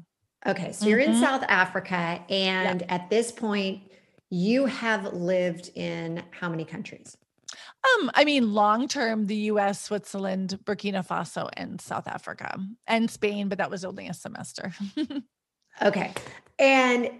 Okay, 0.46 0.72
so 0.72 0.86
you're 0.86 1.00
mm-hmm. 1.00 1.14
in 1.14 1.20
South 1.20 1.44
Africa, 1.48 2.22
and 2.28 2.80
yeah. 2.80 2.94
at 2.94 3.10
this 3.10 3.32
point, 3.32 3.82
you 4.30 4.66
have 4.66 5.12
lived 5.12 5.70
in 5.74 6.22
how 6.30 6.48
many 6.48 6.64
countries? 6.64 7.16
Um, 7.84 8.10
I 8.14 8.24
mean, 8.24 8.54
long 8.54 8.88
term, 8.88 9.26
the 9.26 9.36
US, 9.36 9.80
Switzerland, 9.82 10.58
Burkina 10.64 11.06
Faso, 11.06 11.48
and 11.56 11.80
South 11.80 12.08
Africa, 12.08 12.58
and 12.86 13.10
Spain, 13.10 13.48
but 13.48 13.58
that 13.58 13.70
was 13.70 13.84
only 13.84 14.08
a 14.08 14.14
semester. 14.14 14.72
okay. 15.82 16.12
And 16.58 17.10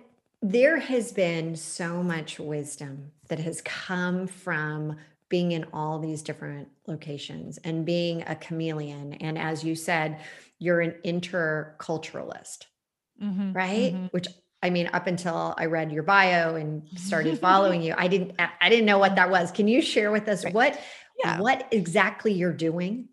there 0.42 0.78
has 0.78 1.12
been 1.12 1.56
so 1.56 2.02
much 2.02 2.38
wisdom 2.38 3.12
that 3.28 3.38
has 3.38 3.60
come 3.62 4.26
from 4.26 4.96
being 5.28 5.52
in 5.52 5.66
all 5.72 5.98
these 5.98 6.22
different 6.22 6.68
locations 6.86 7.58
and 7.58 7.84
being 7.84 8.22
a 8.22 8.34
chameleon. 8.34 9.14
And 9.14 9.38
as 9.38 9.62
you 9.62 9.74
said, 9.74 10.20
you're 10.58 10.80
an 10.80 10.94
interculturalist, 11.04 12.64
mm-hmm, 13.22 13.52
right? 13.52 13.92
Mm-hmm. 13.92 14.06
Which 14.06 14.28
I 14.62 14.70
mean, 14.70 14.90
up 14.92 15.06
until 15.06 15.54
I 15.56 15.66
read 15.66 15.92
your 15.92 16.02
bio 16.02 16.56
and 16.56 16.82
started 16.96 17.38
following 17.40 17.82
you, 17.82 17.94
I 17.96 18.08
didn't 18.08 18.32
I 18.38 18.68
didn't 18.68 18.86
know 18.86 18.98
what 18.98 19.16
that 19.16 19.30
was. 19.30 19.50
Can 19.50 19.68
you 19.68 19.80
share 19.80 20.10
with 20.10 20.28
us 20.28 20.44
right. 20.44 20.54
what 20.54 20.80
yeah. 21.22 21.40
what 21.40 21.68
exactly 21.70 22.32
you're 22.32 22.52
doing? 22.52 23.08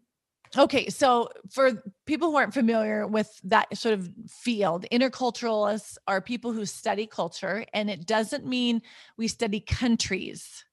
Okay, 0.57 0.87
so 0.87 1.29
for 1.51 1.83
people 2.05 2.31
who 2.31 2.37
aren't 2.37 2.53
familiar 2.53 3.05
with 3.05 3.29
that 3.43 3.77
sort 3.77 3.93
of 3.93 4.09
field, 4.29 4.85
interculturalists 4.89 5.97
are 6.07 6.21
people 6.21 6.53
who 6.53 6.65
study 6.65 7.07
culture, 7.07 7.65
and 7.73 7.89
it 7.89 8.05
doesn't 8.05 8.45
mean 8.45 8.81
we 9.17 9.27
study 9.27 9.59
countries. 9.59 10.63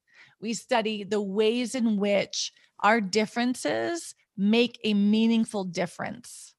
We 0.40 0.54
study 0.54 1.02
the 1.02 1.20
ways 1.20 1.74
in 1.74 1.96
which 1.96 2.52
our 2.80 3.00
differences 3.00 4.14
make 4.36 4.78
a 4.84 4.94
meaningful 4.94 5.64
difference, 5.64 6.54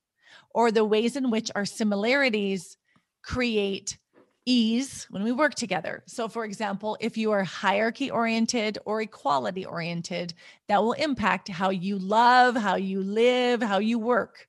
or 0.53 0.71
the 0.71 0.85
ways 0.85 1.15
in 1.15 1.31
which 1.31 1.49
our 1.55 1.65
similarities 1.65 2.77
create 3.23 3.97
ease 4.45 5.07
when 5.09 5.23
we 5.23 5.31
work 5.31 5.55
together. 5.55 6.03
So, 6.05 6.27
for 6.27 6.45
example, 6.45 6.97
if 6.99 7.17
you 7.17 7.31
are 7.31 7.43
hierarchy 7.43 8.11
oriented 8.11 8.77
or 8.85 9.01
equality 9.01 9.65
oriented, 9.65 10.33
that 10.67 10.81
will 10.81 10.93
impact 10.93 11.49
how 11.49 11.69
you 11.69 11.97
love, 11.97 12.55
how 12.55 12.75
you 12.75 13.01
live, 13.01 13.61
how 13.61 13.79
you 13.79 13.99
work, 13.99 14.47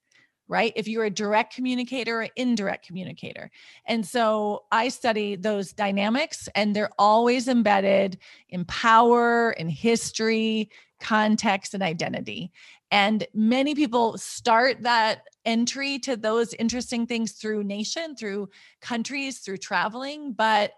right? 0.49 0.73
If 0.77 0.89
you're 0.89 1.05
a 1.05 1.11
direct 1.11 1.55
communicator 1.55 2.23
or 2.23 2.29
indirect 2.37 2.87
communicator. 2.87 3.51
And 3.87 4.05
so 4.07 4.65
I 4.73 4.89
study 4.89 5.37
those 5.37 5.73
dynamics, 5.73 6.49
and 6.55 6.75
they're 6.75 6.91
always 6.99 7.49
embedded 7.49 8.19
in 8.49 8.65
power, 8.65 9.53
in 9.53 9.69
history, 9.69 10.71
context, 11.01 11.75
and 11.75 11.83
identity. 11.83 12.53
And 12.91 13.27
many 13.35 13.75
people 13.75 14.19
start 14.19 14.83
that 14.83 15.23
entry 15.45 15.99
to 16.01 16.17
those 16.17 16.55
interesting 16.55 17.07
things 17.07 17.33
through 17.33 17.65
nation, 17.65 18.17
through 18.17 18.49
countries, 18.81 19.39
through 19.39 19.59
traveling. 19.59 20.33
But 20.33 20.73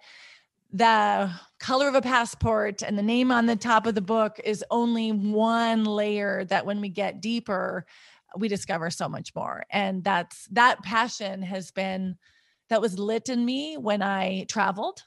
the 0.73 1.31
color 1.59 1.89
of 1.89 1.95
a 1.95 2.03
passport 2.03 2.83
and 2.83 2.99
the 2.99 3.03
name 3.03 3.31
on 3.31 3.47
the 3.47 3.57
top 3.57 3.87
of 3.87 3.95
the 3.95 4.01
book 4.01 4.41
is 4.45 4.65
only 4.71 5.13
one 5.13 5.85
layer 5.85 6.45
that 6.47 6.67
when 6.67 6.81
we 6.81 6.89
get 6.89 7.23
deeper, 7.23 7.87
we 8.37 8.49
discover 8.49 8.91
so 8.91 9.09
much 9.09 9.35
more. 9.35 9.65
And 9.71 10.03
that's 10.05 10.47
that 10.49 10.83
passion 10.83 11.43
has 11.43 11.71
been 11.71 12.17
that 12.69 12.81
was 12.81 12.99
lit 12.99 13.29
in 13.29 13.45
me 13.45 13.77
when 13.77 14.03
I 14.03 14.45
traveled 14.49 15.03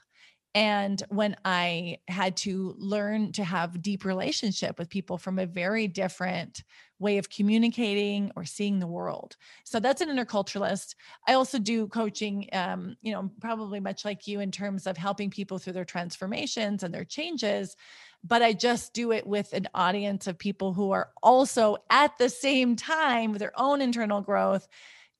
and 0.54 1.02
when 1.08 1.36
i 1.44 1.96
had 2.08 2.36
to 2.36 2.74
learn 2.78 3.32
to 3.32 3.44
have 3.44 3.82
deep 3.82 4.04
relationship 4.04 4.78
with 4.78 4.90
people 4.90 5.18
from 5.18 5.38
a 5.38 5.46
very 5.46 5.86
different 5.86 6.62
way 7.00 7.16
of 7.18 7.30
communicating 7.30 8.30
or 8.36 8.44
seeing 8.44 8.78
the 8.78 8.86
world. 8.86 9.36
So 9.64 9.80
that's 9.80 10.02
an 10.02 10.10
interculturalist. 10.10 10.94
I 11.26 11.32
also 11.32 11.58
do 11.58 11.88
coaching 11.88 12.48
um, 12.52 12.96
you 13.02 13.12
know 13.12 13.30
probably 13.40 13.80
much 13.80 14.04
like 14.04 14.28
you 14.28 14.40
in 14.40 14.52
terms 14.52 14.86
of 14.86 14.96
helping 14.96 15.30
people 15.30 15.58
through 15.58 15.72
their 15.72 15.84
transformations 15.84 16.82
and 16.82 16.94
their 16.94 17.04
changes 17.04 17.74
but 18.22 18.42
i 18.42 18.52
just 18.52 18.92
do 18.92 19.12
it 19.12 19.26
with 19.26 19.52
an 19.54 19.66
audience 19.74 20.26
of 20.26 20.38
people 20.38 20.74
who 20.74 20.90
are 20.90 21.10
also 21.22 21.76
at 21.88 22.16
the 22.18 22.28
same 22.28 22.76
time 22.76 23.32
with 23.32 23.40
their 23.40 23.58
own 23.58 23.80
internal 23.80 24.20
growth 24.20 24.68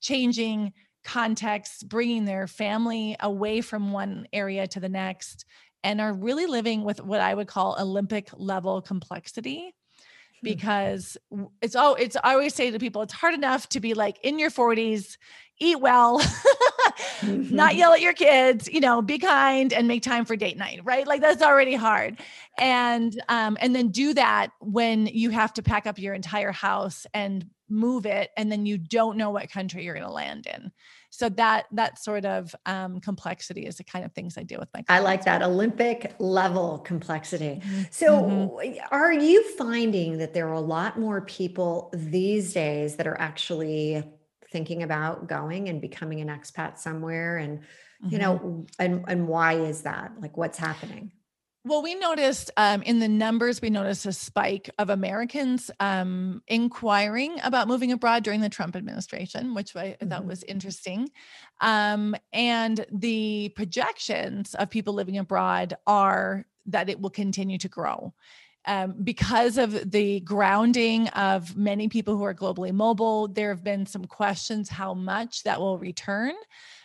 changing 0.01 0.73
contexts, 1.05 1.83
bringing 1.83 2.25
their 2.25 2.47
family 2.47 3.17
away 3.21 3.61
from 3.61 3.93
one 3.93 4.27
area 4.33 4.67
to 4.69 4.81
the 4.81 4.89
next, 4.89 5.45
and 5.83 6.01
are 6.01 6.13
really 6.13 6.47
living 6.47 6.85
with 6.85 7.03
what 7.03 7.21
I 7.21 7.35
would 7.35 7.47
call 7.47 7.77
Olympic 7.79 8.29
level 8.35 8.83
complexity. 8.83 9.75
Hmm. 10.41 10.45
Because 10.45 11.17
it's 11.61 11.77
all 11.77 11.95
it's 11.95 12.17
I 12.23 12.33
always 12.33 12.55
say 12.55 12.71
to 12.71 12.79
people, 12.79 13.03
it's 13.03 13.13
hard 13.13 13.35
enough 13.35 13.69
to 13.71 13.81
be 13.81 13.95
like 13.95 14.19
in 14.23 14.39
your 14.39 14.51
40s, 14.51 15.17
eat 15.59 15.81
well, 15.81 16.19
mm-hmm. 17.21 17.55
not 17.55 17.77
yell 17.77 17.93
at 17.93 18.01
your 18.01 18.13
kids, 18.13 18.69
you 18.69 18.81
know, 18.81 19.03
be 19.03 19.19
kind 19.19 19.73
and 19.73 19.89
make 19.89 20.03
time 20.03 20.25
for 20.25 20.37
date 20.37 20.57
night, 20.57 20.81
right? 20.85 21.07
Like 21.07 21.21
that's 21.21 21.43
already 21.43 21.75
hard. 21.75 22.21
And 22.59 23.21
um, 23.29 23.57
and 23.61 23.75
then 23.75 23.89
do 23.89 24.15
that 24.15 24.51
when 24.61 25.07
you 25.07 25.31
have 25.31 25.53
to 25.55 25.63
pack 25.63 25.87
up 25.87 25.99
your 25.99 26.15
entire 26.15 26.53
house 26.53 27.07
and 27.15 27.47
move 27.71 28.05
it 28.05 28.31
and 28.37 28.51
then 28.51 28.67
you 28.67 28.77
don't 28.77 29.17
know 29.17 29.31
what 29.31 29.51
country 29.51 29.85
you're 29.85 29.95
going 29.95 30.07
to 30.07 30.13
land 30.13 30.47
in 30.53 30.73
so 31.11 31.29
that 31.29 31.67
that 31.73 31.99
sort 31.99 32.25
of 32.25 32.55
um, 32.67 33.01
complexity 33.01 33.65
is 33.65 33.77
the 33.77 33.85
kind 33.85 34.05
of 34.05 34.13
things 34.13 34.37
i 34.37 34.43
deal 34.43 34.59
with 34.59 34.69
my 34.75 34.83
clients. 34.83 35.01
i 35.01 35.05
like 35.05 35.25
that 35.25 35.41
olympic 35.43 36.15
level 36.19 36.79
complexity 36.81 37.63
so 37.91 38.23
mm-hmm. 38.23 38.79
are 38.91 39.13
you 39.13 39.43
finding 39.57 40.19
that 40.19 40.35
there 40.35 40.49
are 40.49 40.55
a 40.55 40.61
lot 40.61 40.99
more 40.99 41.21
people 41.23 41.91
these 41.95 42.53
days 42.53 42.97
that 42.97 43.07
are 43.07 43.19
actually 43.21 44.03
thinking 44.51 44.83
about 44.83 45.29
going 45.29 45.69
and 45.69 45.81
becoming 45.81 46.21
an 46.21 46.29
expat 46.29 46.79
somewhere 46.79 47.39
and 47.39 47.61
you 48.09 48.19
know 48.19 48.39
mm-hmm. 48.39 48.63
and 48.79 49.05
and 49.09 49.29
why 49.29 49.55
is 49.55 49.83
that 49.83 50.13
like 50.21 50.37
what's 50.37 50.59
happening 50.59 51.13
well, 51.63 51.83
we 51.83 51.95
noticed 51.95 52.51
um, 52.57 52.81
in 52.83 53.01
the 53.01 53.09
numbers, 53.09 53.61
we 53.61 53.69
noticed 53.69 54.07
a 54.07 54.15
spike 54.15 54.71
of 54.79 54.89
Americans 54.89 55.71
um, 55.79 56.43
inquiring 56.49 57.39
about 57.43 57.69
moving 57.69 57.93
abroad 57.93 58.23
during 58.23 58.41
the 58.41 58.49
Trump 58.49 58.77
administration, 58.77 59.53
which 59.53 59.77
I 59.77 59.89
mm-hmm. 59.89 60.09
thought 60.09 60.25
was 60.25 60.43
interesting. 60.45 61.11
Um, 61.61 62.17
and 62.33 62.87
the 62.91 63.53
projections 63.57 64.55
of 64.55 64.71
people 64.71 64.95
living 64.95 65.19
abroad 65.19 65.77
are 65.87 66.47
that 66.65 66.89
it 66.89 66.99
will 66.99 67.11
continue 67.11 67.59
to 67.59 67.69
grow. 67.69 68.15
Um, 68.67 68.95
because 69.03 69.57
of 69.57 69.91
the 69.91 70.21
grounding 70.21 71.09
of 71.09 71.57
many 71.57 71.89
people 71.89 72.17
who 72.17 72.25
are 72.25 72.35
globally 72.35 72.73
mobile, 72.73 73.27
there 73.27 73.49
have 73.49 73.65
been 73.65 73.87
some 73.87 74.05
questions 74.05 74.69
how 74.69 74.93
much 74.93 75.45
that 75.45 75.61
will 75.61 75.79
return. 75.79 76.35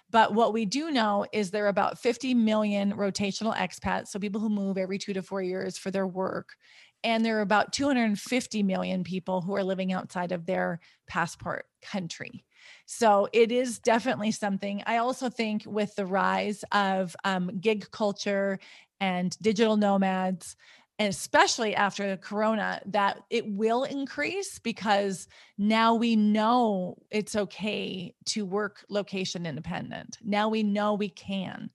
But 0.10 0.34
what 0.34 0.54
we 0.54 0.66
do 0.66 0.92
know 0.92 1.26
is 1.34 1.52
there 1.52 1.66
are 1.66 1.70
about 1.70 2.00
50 2.00 2.34
million 2.34 2.94
rotational 2.94 3.56
expats, 3.56 4.08
so 4.08 4.20
people 4.20 4.40
who 4.40 4.50
move 4.50 4.78
every 4.78 4.98
two 4.98 5.14
to 5.14 5.22
four 5.22 5.42
years 5.42 5.78
for 5.78 5.92
their 5.92 6.08
work. 6.08 6.56
And 7.04 7.24
there 7.24 7.38
are 7.38 7.42
about 7.42 7.74
250 7.74 8.64
million 8.64 9.04
people 9.04 9.42
who 9.42 9.56
are 9.56 9.64
living 9.64 9.94
outside 9.94 10.32
of 10.32 10.46
their 10.46 10.80
passport 11.08 11.66
country. 11.82 12.46
So 12.86 13.28
it 13.32 13.52
is 13.52 13.80
definitely 13.80 14.32
something. 14.32 14.82
I 14.86 14.98
also 14.98 15.30
think 15.30 15.64
with 15.66 15.96
the 15.96 16.06
rise 16.06 16.64
of 16.72 17.16
um, 17.24 17.60
gig 17.60 17.92
culture 17.92 18.60
and 19.00 19.38
digital 19.42 19.78
nomads, 19.78 20.56
and 20.98 21.10
especially 21.10 21.76
after 21.76 22.10
the 22.10 22.18
corona 22.18 22.82
that 22.86 23.22
it 23.30 23.46
will 23.48 23.84
increase 23.84 24.60
because 24.60 25.28
now 25.58 25.96
we 25.96 26.16
know 26.16 26.98
it's 27.12 27.36
okay 27.36 28.14
to 28.26 28.46
work 28.46 28.86
location 28.90 29.46
independent. 29.46 30.18
Now 30.24 30.50
we 30.50 30.64
know 30.64 30.94
we 30.94 31.10
can. 31.10 31.70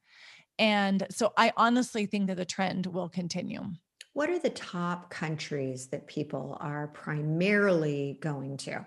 And 0.58 1.06
so 1.10 1.32
i 1.36 1.52
honestly 1.56 2.06
think 2.06 2.28
that 2.28 2.36
the 2.36 2.44
trend 2.44 2.86
will 2.86 3.08
continue. 3.08 3.62
What 4.12 4.30
are 4.30 4.38
the 4.38 4.50
top 4.50 5.10
countries 5.10 5.86
that 5.88 6.06
people 6.06 6.56
are 6.60 6.88
primarily 6.88 8.18
going 8.20 8.56
to? 8.58 8.84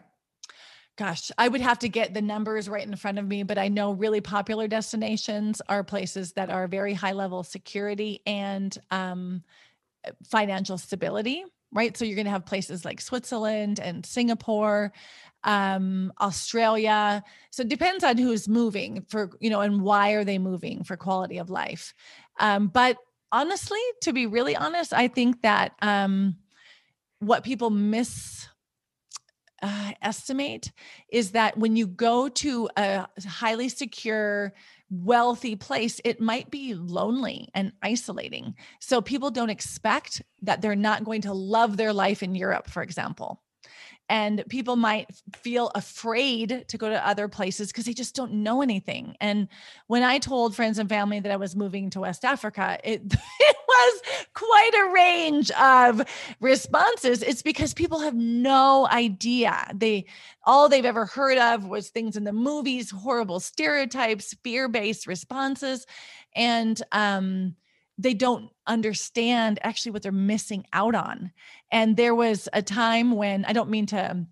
Gosh, 0.96 1.32
I 1.40 1.48
would 1.48 1.62
have 1.62 1.80
to 1.80 1.90
get 1.90 2.14
the 2.14 2.22
numbers 2.22 2.70
right 2.70 2.86
in 2.86 2.96
front 2.96 3.18
of 3.18 3.28
me, 3.28 3.42
but 3.42 3.58
I 3.58 3.68
know 3.68 3.94
really 3.94 4.22
popular 4.22 4.68
destinations 4.68 5.60
are 5.68 5.84
places 5.84 6.34
that 6.34 6.52
are 6.52 6.68
very 6.68 6.94
high 6.94 7.14
level 7.14 7.44
security 7.44 8.22
and 8.28 8.78
um, 8.92 9.44
financial 10.24 10.78
stability 10.78 11.46
right? 11.74 11.98
So 11.98 12.06
you're 12.06 12.16
going 12.16 12.26
to 12.26 12.32
have 12.32 12.46
places 12.46 12.86
like 12.86 13.02
Switzerland 13.02 13.80
and 13.80 14.06
Singapore, 14.06 14.94
um, 15.44 16.14
Australia. 16.22 17.24
So 17.52 17.62
it 17.62 17.70
depends 17.70 18.04
on 18.04 18.18
who's 18.18 18.48
moving 18.48 19.06
for, 19.10 19.32
you 19.40 19.50
know, 19.50 19.62
and 19.62 19.82
why 19.82 20.12
are 20.12 20.24
they 20.24 20.38
moving 20.38 20.84
for 20.84 20.96
quality 20.96 21.40
of 21.40 21.50
life. 21.50 21.94
Um, 22.40 22.68
but 22.68 22.98
honestly, 23.32 23.80
to 24.02 24.14
be 24.14 24.28
really 24.28 24.56
honest, 24.56 24.94
I 24.94 25.08
think 25.08 25.42
that 25.42 25.74
um, 25.82 26.38
what 27.20 27.44
people 27.44 27.70
miss 27.70 28.48
uh, 29.62 29.92
estimate 30.02 30.72
is 31.10 31.32
that 31.32 31.58
when 31.58 31.76
you 31.76 31.88
go 31.88 32.28
to 32.28 32.70
a 32.78 33.08
highly 33.26 33.70
secure 33.70 34.54
wealthy 34.90 35.56
place, 35.56 36.00
it 36.04 36.22
might 36.22 36.50
be 36.52 36.74
lonely 36.74 37.50
and 37.54 37.72
isolating. 37.82 38.56
So 38.80 39.02
people 39.02 39.32
don't 39.32 39.50
expect 39.50 40.22
that 40.42 40.62
they're 40.62 40.76
not 40.76 41.04
going 41.04 41.22
to 41.22 41.34
love 41.34 41.78
their 41.78 41.94
life 41.94 42.24
in 42.24 42.36
Europe, 42.36 42.70
for 42.70 42.82
example 42.82 43.43
and 44.14 44.44
people 44.48 44.76
might 44.76 45.10
feel 45.36 45.72
afraid 45.74 46.66
to 46.68 46.78
go 46.78 46.88
to 46.88 47.08
other 47.08 47.28
places 47.28 47.70
because 47.70 47.86
they 47.86 47.94
just 47.94 48.14
don't 48.14 48.32
know 48.32 48.62
anything. 48.62 49.16
And 49.20 49.48
when 49.88 50.04
i 50.04 50.20
told 50.20 50.56
friends 50.56 50.78
and 50.78 50.88
family 50.88 51.20
that 51.20 51.32
i 51.32 51.36
was 51.36 51.56
moving 51.56 51.90
to 51.90 52.02
west 52.02 52.24
africa 52.24 52.78
it, 52.84 53.02
it 53.40 53.58
was 53.68 54.02
quite 54.34 54.72
a 54.76 54.94
range 54.94 55.50
of 55.52 56.04
responses. 56.40 57.24
It's 57.24 57.42
because 57.42 57.74
people 57.74 58.00
have 58.00 58.14
no 58.14 58.88
idea. 58.92 59.68
They 59.74 60.06
all 60.44 60.70
they've 60.70 60.86
ever 60.86 61.06
heard 61.06 61.40
of 61.40 61.66
was 61.66 61.90
things 61.90 62.16
in 62.16 62.24
the 62.24 62.34
movies 62.34 62.92
horrible 62.92 63.40
stereotypes 63.40 64.36
fear-based 64.44 65.08
responses. 65.08 65.88
And 66.36 66.80
um 66.92 67.56
they 67.98 68.14
don't 68.14 68.50
understand 68.66 69.60
actually 69.62 69.92
what 69.92 70.02
they're 70.02 70.12
missing 70.12 70.66
out 70.74 70.96
on. 70.96 71.32
And 71.72 71.96
there 71.96 72.16
was 72.16 72.50
a 72.54 72.62
time 72.62 73.12
when 73.12 73.46
I 73.46 73.54
don't 73.54 73.70
mean 73.70 73.86
to 73.88 74.26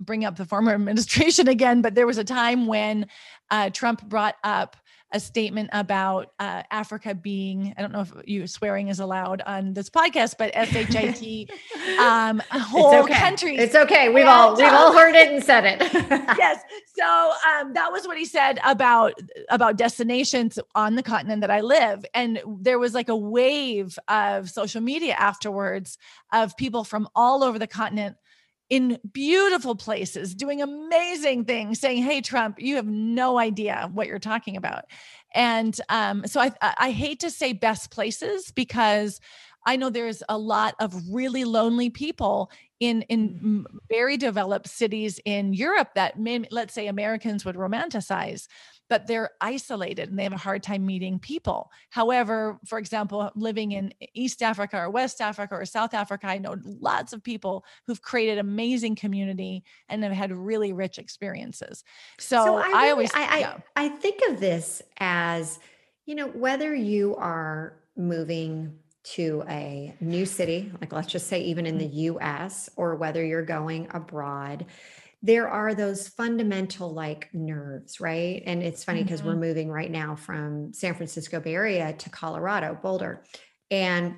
bring 0.00 0.24
up 0.24 0.36
the 0.36 0.44
former 0.44 0.72
administration 0.74 1.48
again, 1.48 1.82
but 1.82 1.94
there 1.94 2.06
was 2.06 2.18
a 2.18 2.24
time 2.24 2.66
when 2.66 3.06
uh, 3.50 3.70
Trump 3.70 4.08
brought 4.08 4.36
up 4.44 4.76
a 5.12 5.20
statement 5.20 5.70
about 5.72 6.32
uh, 6.38 6.62
Africa 6.70 7.14
being, 7.14 7.74
I 7.76 7.82
don't 7.82 7.92
know 7.92 8.00
if 8.00 8.12
you 8.24 8.46
swearing 8.46 8.88
is 8.88 9.00
allowed 9.00 9.42
on 9.42 9.72
this 9.74 9.90
podcast, 9.90 10.36
but 10.38 10.50
S-H-I-T, 10.54 11.48
um, 11.98 12.42
whole 12.50 12.92
it's 12.92 13.04
okay. 13.04 13.14
countries. 13.14 13.60
It's 13.60 13.74
okay. 13.74 14.08
We've 14.08 14.20
and, 14.20 14.28
all, 14.28 14.56
we've 14.56 14.72
all 14.72 14.92
heard 14.92 15.14
it 15.14 15.32
and 15.32 15.42
said 15.42 15.64
it. 15.64 15.80
yes. 16.38 16.60
So 16.96 17.04
um, 17.04 17.74
that 17.74 17.92
was 17.92 18.06
what 18.06 18.16
he 18.16 18.24
said 18.24 18.58
about, 18.64 19.14
about 19.50 19.76
destinations 19.76 20.58
on 20.74 20.94
the 20.94 21.02
continent 21.02 21.42
that 21.42 21.50
I 21.50 21.60
live. 21.60 22.04
And 22.14 22.40
there 22.60 22.78
was 22.78 22.94
like 22.94 23.08
a 23.08 23.16
wave 23.16 23.98
of 24.08 24.48
social 24.50 24.80
media 24.80 25.14
afterwards 25.14 25.98
of 26.32 26.56
people 26.56 26.84
from 26.84 27.08
all 27.14 27.44
over 27.44 27.58
the 27.58 27.66
continent 27.66 28.16
in 28.72 28.98
beautiful 29.12 29.76
places, 29.76 30.34
doing 30.34 30.62
amazing 30.62 31.44
things, 31.44 31.78
saying, 31.78 32.02
Hey, 32.02 32.22
Trump, 32.22 32.58
you 32.58 32.76
have 32.76 32.86
no 32.86 33.38
idea 33.38 33.90
what 33.92 34.06
you're 34.06 34.18
talking 34.18 34.56
about. 34.56 34.86
And 35.34 35.78
um, 35.90 36.26
so 36.26 36.40
I, 36.40 36.52
I 36.78 36.90
hate 36.90 37.20
to 37.20 37.30
say 37.30 37.52
best 37.52 37.90
places 37.90 38.50
because 38.50 39.20
I 39.66 39.76
know 39.76 39.90
there's 39.90 40.22
a 40.26 40.38
lot 40.38 40.74
of 40.80 40.94
really 41.10 41.44
lonely 41.44 41.90
people 41.90 42.50
in 42.80 43.02
in 43.02 43.66
very 43.90 44.16
developed 44.16 44.68
cities 44.68 45.20
in 45.26 45.52
Europe 45.52 45.90
that 45.94 46.18
may, 46.18 46.42
let's 46.50 46.72
say 46.72 46.86
Americans 46.86 47.44
would 47.44 47.56
romanticize 47.56 48.46
but 48.92 49.06
they're 49.06 49.30
isolated 49.40 50.10
and 50.10 50.18
they 50.18 50.22
have 50.22 50.34
a 50.34 50.36
hard 50.36 50.62
time 50.62 50.84
meeting 50.84 51.18
people. 51.18 51.70
However, 51.88 52.58
for 52.66 52.78
example, 52.78 53.30
living 53.34 53.72
in 53.72 53.94
East 54.12 54.42
Africa 54.42 54.76
or 54.76 54.90
West 54.90 55.22
Africa 55.22 55.54
or 55.54 55.64
South 55.64 55.94
Africa, 55.94 56.26
I 56.26 56.36
know 56.36 56.56
lots 56.62 57.14
of 57.14 57.22
people 57.22 57.64
who've 57.86 58.02
created 58.02 58.36
amazing 58.36 58.96
community 58.96 59.64
and 59.88 60.04
have 60.04 60.12
had 60.12 60.30
really 60.30 60.74
rich 60.74 60.98
experiences. 60.98 61.84
So, 62.20 62.44
so 62.44 62.56
I, 62.58 62.66
really, 62.66 62.74
I, 62.74 62.90
always 62.90 63.10
I, 63.14 63.38
yeah. 63.38 63.56
I, 63.74 63.86
I 63.86 63.88
think 63.88 64.20
of 64.28 64.40
this 64.40 64.82
as, 64.98 65.58
you 66.04 66.14
know, 66.14 66.28
whether 66.28 66.74
you 66.74 67.16
are 67.16 67.78
moving 67.96 68.74
to 69.04 69.42
a 69.48 69.94
new 70.00 70.26
city, 70.26 70.70
like 70.82 70.92
let's 70.92 71.10
just 71.10 71.28
say 71.28 71.40
even 71.44 71.64
in 71.64 71.78
the 71.78 71.86
mm-hmm. 71.86 72.18
US, 72.18 72.68
or 72.76 72.96
whether 72.96 73.24
you're 73.24 73.42
going 73.42 73.88
abroad, 73.94 74.66
there 75.22 75.48
are 75.48 75.74
those 75.74 76.08
fundamental 76.08 76.92
like 76.92 77.28
nerves, 77.32 78.00
right? 78.00 78.42
And 78.44 78.62
it's 78.62 78.82
funny 78.82 79.02
because 79.02 79.20
mm-hmm. 79.20 79.28
we're 79.28 79.36
moving 79.36 79.70
right 79.70 79.90
now 79.90 80.16
from 80.16 80.72
San 80.72 80.94
Francisco 80.94 81.38
Bay 81.38 81.54
Area 81.54 81.92
to 81.92 82.10
Colorado, 82.10 82.76
Boulder. 82.82 83.24
And 83.70 84.16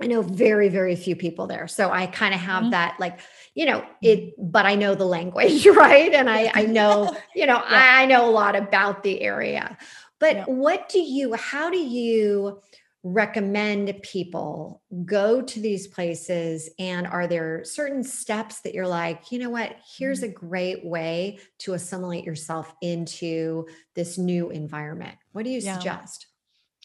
I 0.00 0.06
know 0.06 0.22
very, 0.22 0.68
very 0.70 0.96
few 0.96 1.14
people 1.14 1.46
there. 1.46 1.68
So 1.68 1.90
I 1.90 2.06
kind 2.06 2.34
of 2.34 2.40
have 2.40 2.62
mm-hmm. 2.62 2.70
that 2.70 2.96
like, 2.98 3.20
you 3.54 3.66
know, 3.66 3.84
it, 4.00 4.20
mm-hmm. 4.20 4.50
but 4.50 4.64
I 4.64 4.74
know 4.74 4.94
the 4.94 5.04
language, 5.04 5.66
right? 5.66 6.12
And 6.12 6.30
I, 6.30 6.50
I 6.54 6.62
know, 6.64 7.14
you 7.34 7.46
know, 7.46 7.62
yeah. 7.70 7.96
I, 7.98 8.02
I 8.02 8.06
know 8.06 8.28
a 8.28 8.32
lot 8.32 8.56
about 8.56 9.02
the 9.02 9.20
area. 9.20 9.76
But 10.18 10.36
yeah. 10.36 10.44
what 10.46 10.88
do 10.88 11.00
you, 11.00 11.34
how 11.34 11.68
do 11.68 11.78
you, 11.78 12.60
recommend 13.04 14.00
people 14.02 14.80
go 15.04 15.42
to 15.42 15.60
these 15.60 15.88
places 15.88 16.70
and 16.78 17.04
are 17.06 17.26
there 17.26 17.64
certain 17.64 18.04
steps 18.04 18.60
that 18.60 18.74
you're 18.74 18.86
like 18.86 19.32
you 19.32 19.40
know 19.40 19.50
what 19.50 19.74
here's 19.96 20.20
mm-hmm. 20.20 20.30
a 20.30 20.34
great 20.34 20.84
way 20.84 21.36
to 21.58 21.72
assimilate 21.72 22.24
yourself 22.24 22.72
into 22.80 23.66
this 23.96 24.18
new 24.18 24.50
environment 24.50 25.16
what 25.32 25.44
do 25.44 25.50
you 25.50 25.58
yeah. 25.58 25.74
suggest 25.74 26.28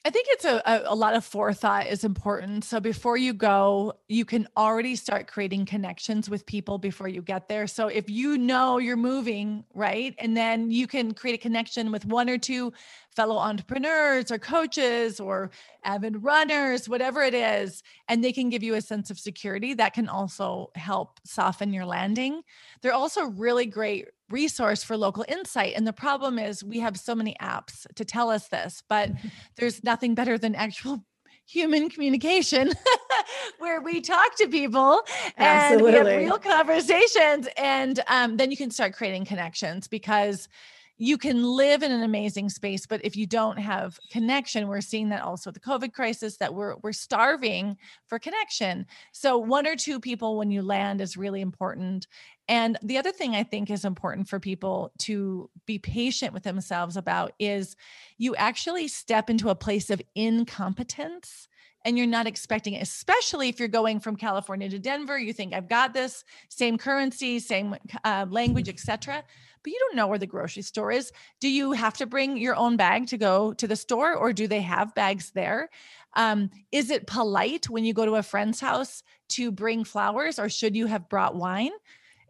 I 0.07 0.09
think 0.09 0.27
it's 0.29 0.45
a, 0.45 0.61
a, 0.65 0.93
a, 0.93 0.95
lot 0.95 1.15
of 1.15 1.25
forethought 1.25 1.87
is 1.87 2.05
important. 2.05 2.63
So 2.63 2.79
before 2.79 3.17
you 3.17 3.33
go, 3.33 3.91
you 4.07 4.23
can 4.23 4.47
already 4.55 4.95
start 4.95 5.27
creating 5.27 5.65
connections 5.65 6.29
with 6.29 6.45
people 6.45 6.77
before 6.77 7.09
you 7.09 7.21
get 7.21 7.49
there. 7.49 7.67
So 7.67 7.89
if 7.89 8.09
you 8.09 8.37
know 8.37 8.77
you're 8.77 8.95
moving, 8.95 9.65
right? 9.73 10.15
And 10.19 10.37
then 10.37 10.71
you 10.71 10.87
can 10.87 11.13
create 11.13 11.33
a 11.33 11.37
connection 11.37 11.91
with 11.91 12.05
one 12.05 12.29
or 12.29 12.37
two 12.37 12.71
fellow 13.17 13.35
entrepreneurs 13.35 14.31
or 14.31 14.37
coaches 14.37 15.19
or 15.19 15.51
avid 15.83 16.23
runners, 16.23 16.87
whatever 16.87 17.21
it 17.23 17.33
is, 17.33 17.83
and 18.07 18.23
they 18.23 18.31
can 18.31 18.49
give 18.49 18.63
you 18.63 18.75
a 18.75 18.81
sense 18.81 19.09
of 19.09 19.19
security 19.19 19.73
that 19.73 19.93
can 19.93 20.07
also 20.07 20.71
help 20.75 21.19
soften 21.25 21.73
your 21.73 21.85
landing. 21.85 22.43
They're 22.81 22.93
also 22.93 23.25
really 23.25 23.65
great 23.65 24.07
resource 24.29 24.83
for 24.83 24.97
local 24.97 25.25
insight. 25.27 25.73
And 25.75 25.87
the 25.87 25.93
problem 25.93 26.39
is 26.39 26.63
we 26.63 26.79
have 26.79 26.97
so 26.97 27.15
many 27.15 27.35
apps 27.41 27.85
to 27.95 28.05
tell 28.05 28.29
us 28.29 28.47
this, 28.47 28.83
but 28.89 29.11
there's 29.55 29.83
nothing 29.83 30.15
better 30.15 30.37
than 30.37 30.55
actual 30.55 31.03
human 31.45 31.89
communication 31.89 32.71
where 33.59 33.81
we 33.81 34.01
talk 34.01 34.35
to 34.35 34.47
people 34.49 35.01
Absolutely. 35.37 35.97
and 35.97 36.05
we 36.05 36.11
have 36.11 36.21
real 36.21 36.37
conversations 36.37 37.47
and 37.55 38.03
um, 38.07 38.35
then 38.35 38.51
you 38.51 38.57
can 38.57 38.69
start 38.69 38.93
creating 38.93 39.23
connections 39.23 39.87
because 39.87 40.49
you 40.97 41.17
can 41.17 41.43
live 41.43 41.83
in 41.83 41.91
an 41.91 42.03
amazing 42.03 42.49
space 42.49 42.85
but 42.85 43.03
if 43.03 43.15
you 43.15 43.27
don't 43.27 43.57
have 43.57 43.99
connection 44.09 44.67
we're 44.67 44.81
seeing 44.81 45.09
that 45.09 45.21
also 45.21 45.51
the 45.51 45.59
covid 45.59 45.93
crisis 45.93 46.37
that 46.37 46.53
we're 46.53 46.75
we're 46.81 46.91
starving 46.91 47.77
for 48.07 48.19
connection. 48.19 48.85
So 49.11 49.37
one 49.37 49.67
or 49.67 49.75
two 49.75 49.99
people 49.99 50.37
when 50.37 50.51
you 50.51 50.61
land 50.61 51.01
is 51.01 51.17
really 51.17 51.41
important. 51.41 52.07
And 52.47 52.77
the 52.81 52.97
other 52.97 53.11
thing 53.11 53.35
i 53.35 53.43
think 53.43 53.69
is 53.69 53.83
important 53.83 54.29
for 54.29 54.39
people 54.39 54.91
to 54.99 55.49
be 55.65 55.79
patient 55.79 56.33
with 56.33 56.43
themselves 56.43 56.95
about 56.95 57.33
is 57.39 57.75
you 58.17 58.35
actually 58.35 58.87
step 58.87 59.29
into 59.29 59.49
a 59.49 59.55
place 59.55 59.89
of 59.89 60.01
incompetence 60.15 61.47
and 61.87 61.97
you're 61.97 62.05
not 62.05 62.27
expecting 62.27 62.73
it, 62.73 62.83
especially 62.83 63.47
if 63.47 63.59
you're 63.59 63.67
going 63.67 63.99
from 63.99 64.17
California 64.17 64.67
to 64.69 64.77
Denver. 64.77 65.17
You 65.17 65.31
think 65.31 65.53
I've 65.53 65.69
got 65.69 65.93
this 65.93 66.25
same 66.49 66.77
currency, 66.77 67.39
same 67.39 67.75
uh, 68.03 68.25
language, 68.29 68.67
etc 68.67 69.23
but 69.67 69.73
you 69.73 69.79
don't 69.79 69.97
know 69.97 70.07
where 70.07 70.17
the 70.17 70.25
grocery 70.25 70.61
store 70.61 70.93
is. 70.93 71.11
Do 71.41 71.49
you 71.49 71.73
have 71.73 71.95
to 71.97 72.05
bring 72.05 72.37
your 72.37 72.55
own 72.55 72.77
bag 72.77 73.07
to 73.07 73.17
go 73.17 73.51
to 73.55 73.67
the 73.67 73.75
store 73.75 74.15
or 74.15 74.31
do 74.31 74.47
they 74.47 74.61
have 74.61 74.95
bags 74.95 75.31
there? 75.31 75.69
Um, 76.13 76.49
is 76.71 76.89
it 76.89 77.05
polite 77.05 77.69
when 77.69 77.83
you 77.83 77.93
go 77.93 78.05
to 78.05 78.15
a 78.15 78.23
friend's 78.23 78.61
house 78.61 79.03
to 79.29 79.51
bring 79.51 79.83
flowers 79.83 80.39
or 80.39 80.47
should 80.47 80.73
you 80.73 80.85
have 80.85 81.09
brought 81.09 81.35
wine? 81.35 81.71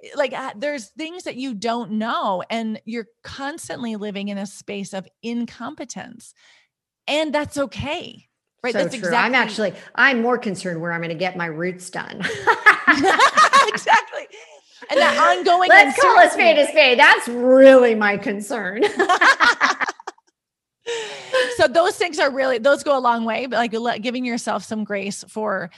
Eh, 0.04 0.10
like 0.16 0.34
uh, 0.34 0.54
there's 0.58 0.88
things 0.90 1.26
that 1.26 1.36
you 1.36 1.54
don't 1.54 1.92
know 1.92 2.44
and 2.50 2.82
you're 2.86 3.08
constantly 3.24 3.96
living 3.98 4.30
in 4.30 4.40
a 4.40 4.48
space 4.48 4.94
of 4.94 5.08
incompetence 5.22 6.34
and 7.08 7.36
that's 7.36 7.58
okay 7.58 8.28
right 8.64 8.74
so 8.74 8.80
that's 8.80 8.96
true. 8.96 9.00
exactly 9.00 9.18
i'm 9.18 9.36
actually 9.36 9.74
i'm 9.96 10.22
more 10.22 10.38
concerned 10.38 10.82
where 10.82 10.92
i'm 10.92 11.02
going 11.02 11.10
to 11.10 11.16
get 11.16 11.38
my 11.38 11.46
roots 11.46 11.90
done. 11.90 12.22
Exactly. 13.68 14.28
And 14.90 15.00
that 15.00 15.18
ongoing 15.18 15.70
let's 15.70 16.00
call 16.00 16.20
a 16.20 16.30
spade 16.30 16.58
a 16.58 16.68
spade. 16.68 16.98
That's 16.98 17.28
really 17.28 17.96
my 17.96 18.18
concern. 18.18 18.84
So 21.58 21.68
those 21.68 21.98
things 21.98 22.18
are 22.18 22.32
really 22.32 22.60
those 22.60 22.82
go 22.84 22.98
a 22.98 23.02
long 23.02 23.26
way 23.26 23.46
but 23.48 23.74
like 23.74 24.02
giving 24.02 24.24
yourself 24.24 24.64
some 24.64 24.86
grace 24.86 25.26
for 25.28 25.70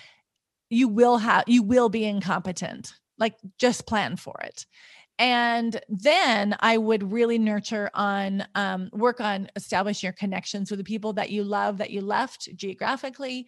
you 0.70 0.88
will 0.88 1.18
have 1.18 1.46
you 1.48 1.64
will 1.64 1.90
be 1.90 2.06
incompetent. 2.06 2.94
Like 3.18 3.34
just 3.58 3.88
plan 3.88 4.16
for 4.16 4.40
it 4.44 4.68
and 5.20 5.80
then 5.90 6.56
i 6.62 6.78
would 6.78 7.12
really 7.12 7.38
nurture 7.38 7.92
on 7.94 8.44
um, 8.56 8.90
work 8.94 9.22
on 9.22 9.48
establishing 9.56 10.08
your 10.08 10.14
connections 10.14 10.72
with 10.72 10.80
the 10.80 10.84
people 10.84 11.14
that 11.14 11.30
you 11.30 11.44
love 11.44 11.78
that 11.78 11.92
you 11.92 12.02
left 12.02 12.50
geographically 12.56 13.46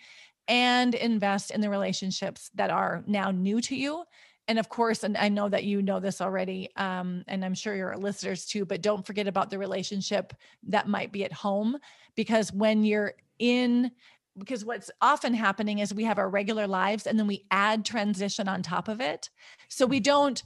and 0.47 0.95
invest 0.95 1.49
in 1.51 1.61
the 1.61 1.69
relationships 1.69 2.51
that 2.55 2.69
are 2.69 3.03
now 3.07 3.31
new 3.31 3.61
to 3.61 3.75
you. 3.75 4.03
And 4.47 4.59
of 4.59 4.67
course 4.67 5.05
and 5.05 5.15
i 5.15 5.29
know 5.29 5.47
that 5.47 5.63
you 5.63 5.81
know 5.81 6.01
this 6.01 6.19
already 6.19 6.67
um, 6.75 7.23
and 7.27 7.45
i'm 7.45 7.53
sure 7.53 7.73
your 7.73 7.95
listeners 7.95 8.45
too 8.45 8.65
but 8.65 8.81
don't 8.81 9.05
forget 9.05 9.27
about 9.27 9.49
the 9.49 9.57
relationship 9.57 10.33
that 10.67 10.89
might 10.89 11.13
be 11.13 11.23
at 11.23 11.31
home 11.31 11.77
because 12.15 12.51
when 12.51 12.83
you're 12.83 13.13
in 13.39 13.91
because 14.37 14.65
what's 14.65 14.91
often 15.01 15.33
happening 15.33 15.79
is 15.79 15.93
we 15.93 16.03
have 16.03 16.17
our 16.17 16.29
regular 16.29 16.67
lives 16.67 17.07
and 17.07 17.17
then 17.17 17.27
we 17.27 17.45
add 17.51 17.85
transition 17.85 18.47
on 18.47 18.61
top 18.61 18.87
of 18.87 19.01
it. 19.01 19.29
So 19.67 19.85
we 19.85 19.99
don't 19.99 20.41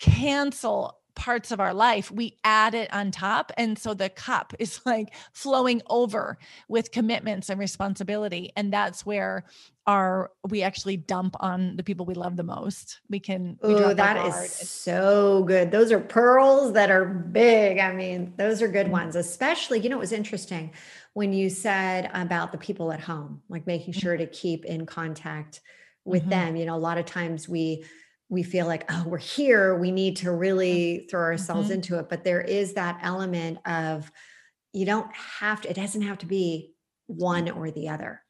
cancel 0.00 0.96
parts 1.14 1.50
of 1.50 1.60
our 1.60 1.74
life, 1.74 2.10
we 2.10 2.36
add 2.44 2.74
it 2.74 2.92
on 2.94 3.10
top. 3.10 3.52
And 3.58 3.78
so 3.78 3.92
the 3.92 4.08
cup 4.08 4.54
is 4.58 4.80
like 4.86 5.14
flowing 5.32 5.82
over 5.88 6.38
with 6.68 6.92
commitments 6.92 7.50
and 7.50 7.60
responsibility. 7.60 8.52
And 8.56 8.72
that's 8.72 9.04
where 9.04 9.44
our 9.86 10.30
we 10.48 10.62
actually 10.62 10.96
dump 10.96 11.34
on 11.40 11.76
the 11.76 11.82
people 11.82 12.06
we 12.06 12.14
love 12.14 12.36
the 12.36 12.42
most. 12.42 13.00
We 13.08 13.20
can 13.20 13.58
Oh, 13.62 13.92
that 13.92 14.26
is 14.26 14.50
so 14.50 15.42
good. 15.44 15.70
Those 15.70 15.90
are 15.92 16.00
pearls 16.00 16.72
that 16.74 16.90
are 16.90 17.04
big. 17.04 17.78
I 17.78 17.92
mean, 17.92 18.32
those 18.36 18.62
are 18.62 18.68
good 18.68 18.86
mm-hmm. 18.86 18.92
ones, 18.92 19.16
especially, 19.16 19.80
you 19.80 19.88
know, 19.88 19.96
it 19.96 20.00
was 20.00 20.12
interesting 20.12 20.72
when 21.12 21.32
you 21.32 21.50
said 21.50 22.10
about 22.14 22.52
the 22.52 22.58
people 22.58 22.92
at 22.92 23.00
home, 23.00 23.42
like 23.48 23.66
making 23.66 23.92
mm-hmm. 23.92 24.00
sure 24.00 24.16
to 24.16 24.26
keep 24.26 24.64
in 24.64 24.86
contact 24.86 25.60
with 26.04 26.22
mm-hmm. 26.22 26.30
them. 26.30 26.56
You 26.56 26.66
know, 26.66 26.76
a 26.76 26.78
lot 26.78 26.98
of 26.98 27.04
times 27.04 27.48
we 27.48 27.84
we 28.30 28.42
feel 28.42 28.66
like 28.66 28.90
oh 28.90 29.04
we're 29.06 29.18
here 29.18 29.76
we 29.76 29.90
need 29.90 30.16
to 30.16 30.30
really 30.30 31.06
throw 31.10 31.20
ourselves 31.20 31.66
mm-hmm. 31.66 31.74
into 31.74 31.98
it 31.98 32.08
but 32.08 32.24
there 32.24 32.40
is 32.40 32.74
that 32.74 32.98
element 33.02 33.58
of 33.66 34.10
you 34.72 34.86
don't 34.86 35.12
have 35.14 35.60
to 35.60 35.68
it 35.68 35.74
doesn't 35.74 36.02
have 36.02 36.16
to 36.16 36.26
be 36.26 36.72
one 37.06 37.50
or 37.50 37.70
the 37.70 37.88
other 37.88 38.22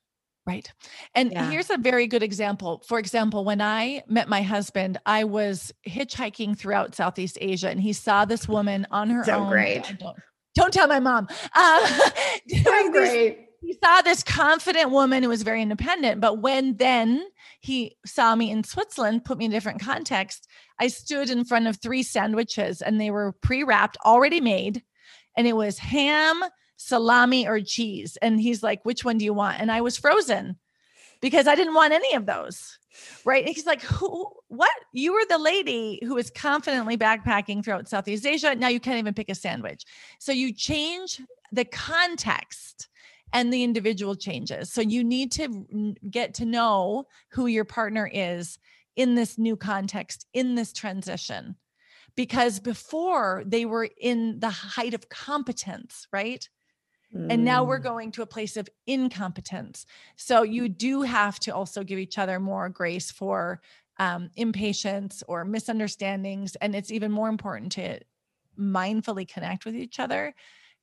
right 0.47 0.73
and 1.15 1.31
yeah. 1.33 1.49
here's 1.51 1.71
a 1.71 1.77
very 1.77 2.07
good 2.07 2.23
example 2.23 2.83
for 2.89 2.99
example 2.99 3.45
when 3.45 3.61
i 3.61 4.03
met 4.09 4.29
my 4.29 4.43
husband 4.43 4.99
i 5.07 5.23
was 5.23 5.73
hitchhiking 5.87 6.59
throughout 6.59 6.95
southeast 6.95 7.37
asia 7.41 7.69
and 7.69 7.81
he 7.81 7.93
saw 7.93 8.25
this 8.25 8.49
woman 8.49 8.87
on 8.91 9.11
her 9.11 9.23
so 9.23 9.35
own 9.35 9.49
great 9.51 9.95
don't, 9.99 10.17
don't 10.55 10.73
tell 10.73 10.89
my 10.89 10.99
mom 10.99 11.29
uh, 11.55 11.87
so 12.65 12.91
great 12.91 13.51
he 13.61 13.77
saw 13.85 14.01
this 14.03 14.23
confident 14.23 14.91
woman 14.91 15.23
who 15.23 15.29
was 15.29 15.43
very 15.43 15.63
independent. 15.63 16.21
But 16.21 16.39
when 16.39 16.77
then 16.77 17.25
he 17.61 17.96
saw 18.07 18.35
me 18.35 18.51
in 18.51 18.64
Switzerland, 18.64 19.25
put 19.25 19.38
me 19.38 19.44
in 19.44 19.53
a 19.53 19.55
different 19.55 19.81
context, 19.81 20.49
I 20.79 20.88
stood 20.88 21.31
in 21.31 21.44
front 21.44 21.66
of 21.66 21.77
three 21.77 22.03
sandwiches 22.03 22.81
and 22.81 23.01
they 23.01 23.11
were 23.11 23.33
pre 23.42 23.62
wrapped, 23.62 23.99
already 24.05 24.40
made. 24.40 24.83
And 25.37 25.46
it 25.46 25.55
was 25.55 25.79
ham, 25.79 26.42
salami, 26.77 27.46
or 27.46 27.61
cheese. 27.61 28.16
And 28.20 28.40
he's 28.40 28.62
like, 28.62 28.85
which 28.85 29.05
one 29.05 29.18
do 29.18 29.25
you 29.25 29.35
want? 29.35 29.61
And 29.61 29.70
I 29.70 29.83
was 29.83 29.99
frozen 29.99 30.59
because 31.20 31.46
I 31.46 31.55
didn't 31.55 31.75
want 31.75 31.92
any 31.92 32.14
of 32.14 32.27
those. 32.27 32.79
Right. 33.25 33.44
And 33.44 33.55
he's 33.55 33.66
like, 33.66 33.83
who, 33.83 34.29
what? 34.49 34.70
You 34.92 35.12
were 35.12 35.25
the 35.29 35.38
lady 35.38 36.01
who 36.03 36.14
was 36.14 36.31
confidently 36.31 36.96
backpacking 36.96 37.64
throughout 37.64 37.88
Southeast 37.88 38.27
Asia. 38.27 38.55
Now 38.55 38.68
you 38.68 38.81
can't 38.81 38.99
even 38.99 39.14
pick 39.14 39.29
a 39.29 39.35
sandwich. 39.35 39.85
So 40.18 40.33
you 40.33 40.53
change 40.53 41.20
the 41.53 41.64
context 41.64 42.88
and 43.33 43.53
the 43.53 43.62
individual 43.62 44.14
changes. 44.14 44.73
So 44.73 44.81
you 44.81 45.05
need 45.05 45.33
to 45.33 45.95
get 46.11 46.35
to 46.35 46.45
know 46.45 47.05
who 47.31 47.47
your 47.47 47.64
partner 47.64 48.11
is 48.12 48.59
in 48.97 49.14
this 49.14 49.38
new 49.38 49.57
context, 49.57 50.27
in 50.33 50.55
this 50.55 50.73
transition. 50.73 51.57
Because 52.16 52.59
before 52.59 53.45
they 53.47 53.64
were 53.64 53.88
in 54.01 54.40
the 54.40 54.51
height 54.51 54.95
of 54.95 55.09
competence, 55.09 56.07
right? 56.12 56.49
And 57.12 57.45
now 57.45 57.64
we're 57.64 57.81
mm. 57.81 57.85
going 57.85 58.12
to 58.12 58.23
a 58.23 58.27
place 58.27 58.57
of 58.57 58.69
incompetence. 58.87 59.85
So 60.14 60.43
you 60.43 60.69
do 60.69 61.03
have 61.03 61.40
to 61.40 61.51
also 61.51 61.83
give 61.83 61.99
each 61.99 62.19
other 62.19 62.38
more 62.38 62.69
grace 62.69 63.11
for 63.11 63.61
um, 63.99 64.31
impatience 64.37 65.23
or 65.27 65.45
misunderstandings. 65.45 66.55
And 66.57 66.73
it's 66.75 66.93
even 66.93 67.11
more 67.11 67.29
important 67.29 67.73
to 67.73 67.99
mindfully 68.57 69.27
connect 69.27 69.64
with 69.64 69.75
each 69.75 69.99
other 69.99 70.35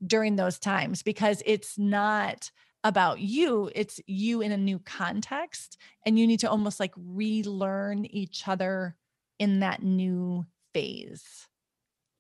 during 0.06 0.36
those 0.36 0.60
times 0.60 1.04
because 1.04 1.42
it's 1.46 1.78
not 1.78 2.52
about 2.84 3.20
you 3.20 3.70
it's 3.76 4.00
you 4.06 4.42
in 4.42 4.52
a 4.52 4.58
new 4.58 4.80
context 4.80 5.78
and 6.06 6.18
you 6.18 6.28
need 6.28 6.40
to 6.40 6.50
almost 6.50 6.80
like 6.80 6.94
relearn 6.96 8.06
each 8.06 8.48
other 8.48 8.96
in 9.40 9.60
that 9.60 9.84
new 9.84 10.46
phase. 10.74 11.48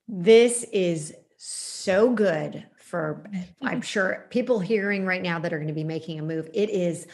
This 0.07 0.63
is 0.73 1.13
so 1.37 2.09
good 2.09 2.65
for 2.77 3.23
i'm 3.61 3.69
mm-hmm. 3.69 3.79
sure 3.81 4.25
people 4.29 4.59
hearing 4.59 5.05
right 5.05 5.21
now 5.21 5.37
that 5.37 5.53
are 5.53 5.57
going 5.57 5.67
to 5.67 5.73
be 5.73 5.83
making 5.83 6.19
a 6.19 6.23
move. 6.23 6.49
It 6.53 6.69
is 6.69 7.07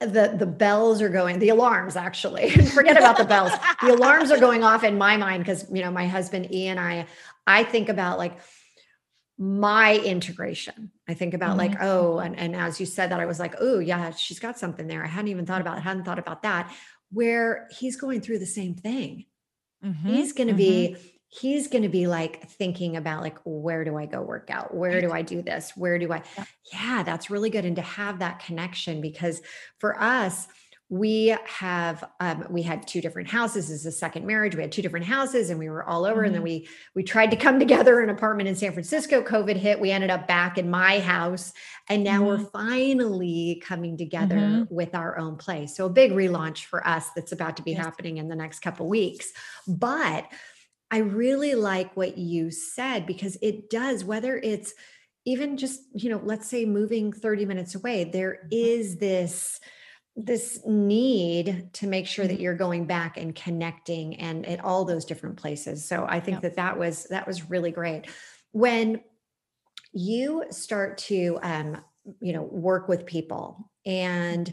the 0.00 0.34
the 0.38 0.46
bells 0.46 1.02
are 1.02 1.08
going 1.08 1.40
the 1.40 1.48
alarms 1.48 1.96
actually. 1.96 2.50
Forget 2.66 2.96
about 2.96 3.16
the 3.16 3.24
bells. 3.24 3.52
The 3.82 3.94
alarms 3.94 4.30
are 4.30 4.38
going 4.38 4.62
off 4.62 4.84
in 4.84 4.96
my 4.96 5.16
mind 5.16 5.44
because 5.44 5.66
you 5.72 5.82
know 5.82 5.90
my 5.90 6.06
husband 6.06 6.52
e 6.52 6.68
and 6.68 6.78
i 6.78 7.06
i 7.46 7.64
think 7.64 7.88
about 7.88 8.18
like 8.18 8.38
my 9.38 9.96
integration. 9.98 10.90
I 11.08 11.14
think 11.14 11.32
about 11.32 11.50
mm-hmm. 11.50 11.58
like, 11.58 11.76
oh, 11.80 12.18
and, 12.18 12.36
and 12.36 12.56
as 12.56 12.80
you 12.80 12.86
said 12.86 13.10
that, 13.10 13.20
I 13.20 13.26
was 13.26 13.38
like, 13.38 13.54
oh, 13.60 13.78
yeah, 13.78 14.10
she's 14.10 14.40
got 14.40 14.58
something 14.58 14.88
there. 14.88 15.04
I 15.04 15.06
hadn't 15.06 15.28
even 15.28 15.46
thought 15.46 15.60
about 15.60 15.78
it, 15.78 15.82
hadn't 15.82 16.04
thought 16.04 16.18
about 16.18 16.42
that, 16.42 16.74
where 17.12 17.68
he's 17.70 17.96
going 17.96 18.20
through 18.20 18.40
the 18.40 18.46
same 18.46 18.74
thing. 18.74 19.26
Mm-hmm. 19.84 20.08
He's 20.08 20.32
going 20.32 20.48
to 20.48 20.54
mm-hmm. 20.54 20.94
be, 20.94 21.14
he's 21.28 21.68
going 21.68 21.84
to 21.84 21.88
be 21.88 22.08
like 22.08 22.48
thinking 22.48 22.96
about 22.96 23.22
like, 23.22 23.38
where 23.44 23.84
do 23.84 23.96
I 23.96 24.06
go 24.06 24.22
work 24.22 24.50
out? 24.50 24.74
Where 24.74 25.00
do 25.00 25.12
I 25.12 25.22
do 25.22 25.40
this? 25.40 25.72
Where 25.76 25.98
do 25.98 26.12
I? 26.12 26.22
Yeah, 26.36 26.44
yeah 26.72 27.02
that's 27.04 27.30
really 27.30 27.50
good. 27.50 27.64
And 27.64 27.76
to 27.76 27.82
have 27.82 28.18
that 28.18 28.40
connection, 28.40 29.00
because 29.00 29.40
for 29.78 30.00
us, 30.00 30.48
we 30.90 31.36
have 31.44 32.02
um, 32.18 32.46
we 32.48 32.62
had 32.62 32.86
two 32.86 33.00
different 33.02 33.28
houses 33.28 33.70
as 33.70 33.84
a 33.84 33.92
second 33.92 34.26
marriage 34.26 34.54
we 34.54 34.62
had 34.62 34.72
two 34.72 34.80
different 34.80 35.04
houses 35.04 35.50
and 35.50 35.58
we 35.58 35.68
were 35.68 35.84
all 35.84 36.06
over 36.06 36.20
mm-hmm. 36.20 36.26
and 36.26 36.34
then 36.34 36.40
mm-hmm. 36.40 36.62
we 36.62 36.68
we 36.94 37.02
tried 37.02 37.30
to 37.30 37.36
come 37.36 37.58
together 37.58 38.00
in 38.00 38.08
an 38.08 38.14
apartment 38.14 38.48
in 38.48 38.54
san 38.54 38.72
francisco 38.72 39.22
covid 39.22 39.56
hit 39.56 39.78
we 39.78 39.90
ended 39.90 40.10
up 40.10 40.26
back 40.26 40.56
in 40.56 40.70
my 40.70 40.98
house 40.98 41.52
and 41.90 42.02
now 42.02 42.20
mm-hmm. 42.20 42.42
we're 42.42 42.50
finally 42.50 43.62
coming 43.64 43.98
together 43.98 44.36
mm-hmm. 44.36 44.74
with 44.74 44.94
our 44.94 45.18
own 45.18 45.36
place 45.36 45.76
so 45.76 45.86
a 45.86 45.90
big 45.90 46.12
relaunch 46.12 46.64
for 46.64 46.86
us 46.86 47.10
that's 47.14 47.32
about 47.32 47.56
to 47.56 47.62
be 47.62 47.72
yes. 47.72 47.84
happening 47.84 48.16
in 48.16 48.28
the 48.28 48.36
next 48.36 48.60
couple 48.60 48.88
weeks 48.88 49.30
but 49.66 50.26
i 50.90 50.98
really 50.98 51.54
like 51.54 51.94
what 51.98 52.16
you 52.16 52.50
said 52.50 53.04
because 53.04 53.36
it 53.42 53.68
does 53.68 54.04
whether 54.04 54.38
it's 54.38 54.72
even 55.26 55.58
just 55.58 55.82
you 55.92 56.08
know 56.08 56.20
let's 56.24 56.48
say 56.48 56.64
moving 56.64 57.12
30 57.12 57.44
minutes 57.44 57.74
away 57.74 58.04
there 58.04 58.38
mm-hmm. 58.44 58.48
is 58.52 58.96
this 58.96 59.60
this 60.18 60.60
need 60.66 61.68
to 61.72 61.86
make 61.86 62.06
sure 62.06 62.26
that 62.26 62.34
mm-hmm. 62.34 62.42
you're 62.42 62.54
going 62.54 62.86
back 62.86 63.16
and 63.16 63.36
connecting 63.36 64.16
and 64.16 64.44
at 64.46 64.64
all 64.64 64.84
those 64.84 65.04
different 65.04 65.36
places 65.36 65.88
so 65.88 66.04
i 66.08 66.18
think 66.18 66.36
yep. 66.36 66.42
that 66.42 66.56
that 66.56 66.78
was 66.78 67.04
that 67.04 67.26
was 67.26 67.48
really 67.48 67.70
great 67.70 68.06
when 68.50 69.00
you 69.92 70.44
start 70.50 70.98
to 70.98 71.38
um 71.42 71.76
you 72.20 72.32
know 72.32 72.42
work 72.42 72.88
with 72.88 73.06
people 73.06 73.70
and 73.86 74.52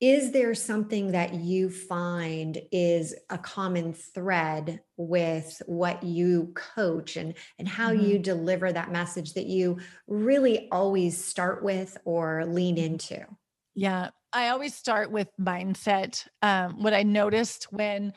is 0.00 0.32
there 0.32 0.54
something 0.54 1.12
that 1.12 1.34
you 1.34 1.70
find 1.70 2.60
is 2.72 3.14
a 3.30 3.38
common 3.38 3.92
thread 3.92 4.80
with 4.96 5.62
what 5.66 6.02
you 6.02 6.52
coach 6.54 7.16
and 7.16 7.34
and 7.58 7.68
how 7.68 7.92
mm-hmm. 7.92 8.06
you 8.06 8.18
deliver 8.18 8.72
that 8.72 8.90
message 8.90 9.34
that 9.34 9.46
you 9.46 9.78
really 10.06 10.68
always 10.72 11.22
start 11.22 11.62
with 11.62 11.98
or 12.06 12.46
lean 12.46 12.76
mm-hmm. 12.76 12.94
into 12.94 13.26
yeah 13.74 14.10
I 14.32 14.48
always 14.48 14.74
start 14.74 15.10
with 15.10 15.28
mindset. 15.38 16.26
Um, 16.40 16.82
what 16.82 16.94
I 16.94 17.02
noticed 17.02 17.64
when, 17.70 18.14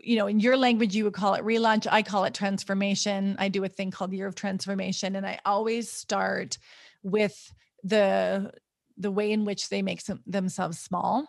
you 0.00 0.16
know, 0.16 0.28
in 0.28 0.40
your 0.40 0.56
language, 0.56 0.94
you 0.94 1.04
would 1.04 1.14
call 1.14 1.34
it 1.34 1.44
relaunch. 1.44 1.86
I 1.90 2.02
call 2.02 2.24
it 2.24 2.34
transformation. 2.34 3.36
I 3.38 3.48
do 3.48 3.64
a 3.64 3.68
thing 3.68 3.90
called 3.90 4.12
Year 4.12 4.28
of 4.28 4.34
Transformation. 4.34 5.16
And 5.16 5.26
I 5.26 5.40
always 5.44 5.90
start 5.90 6.58
with 7.02 7.52
the 7.82 8.52
the 8.98 9.10
way 9.10 9.32
in 9.32 9.44
which 9.44 9.68
they 9.68 9.82
make 9.82 10.00
some, 10.00 10.20
themselves 10.26 10.78
small 10.78 11.26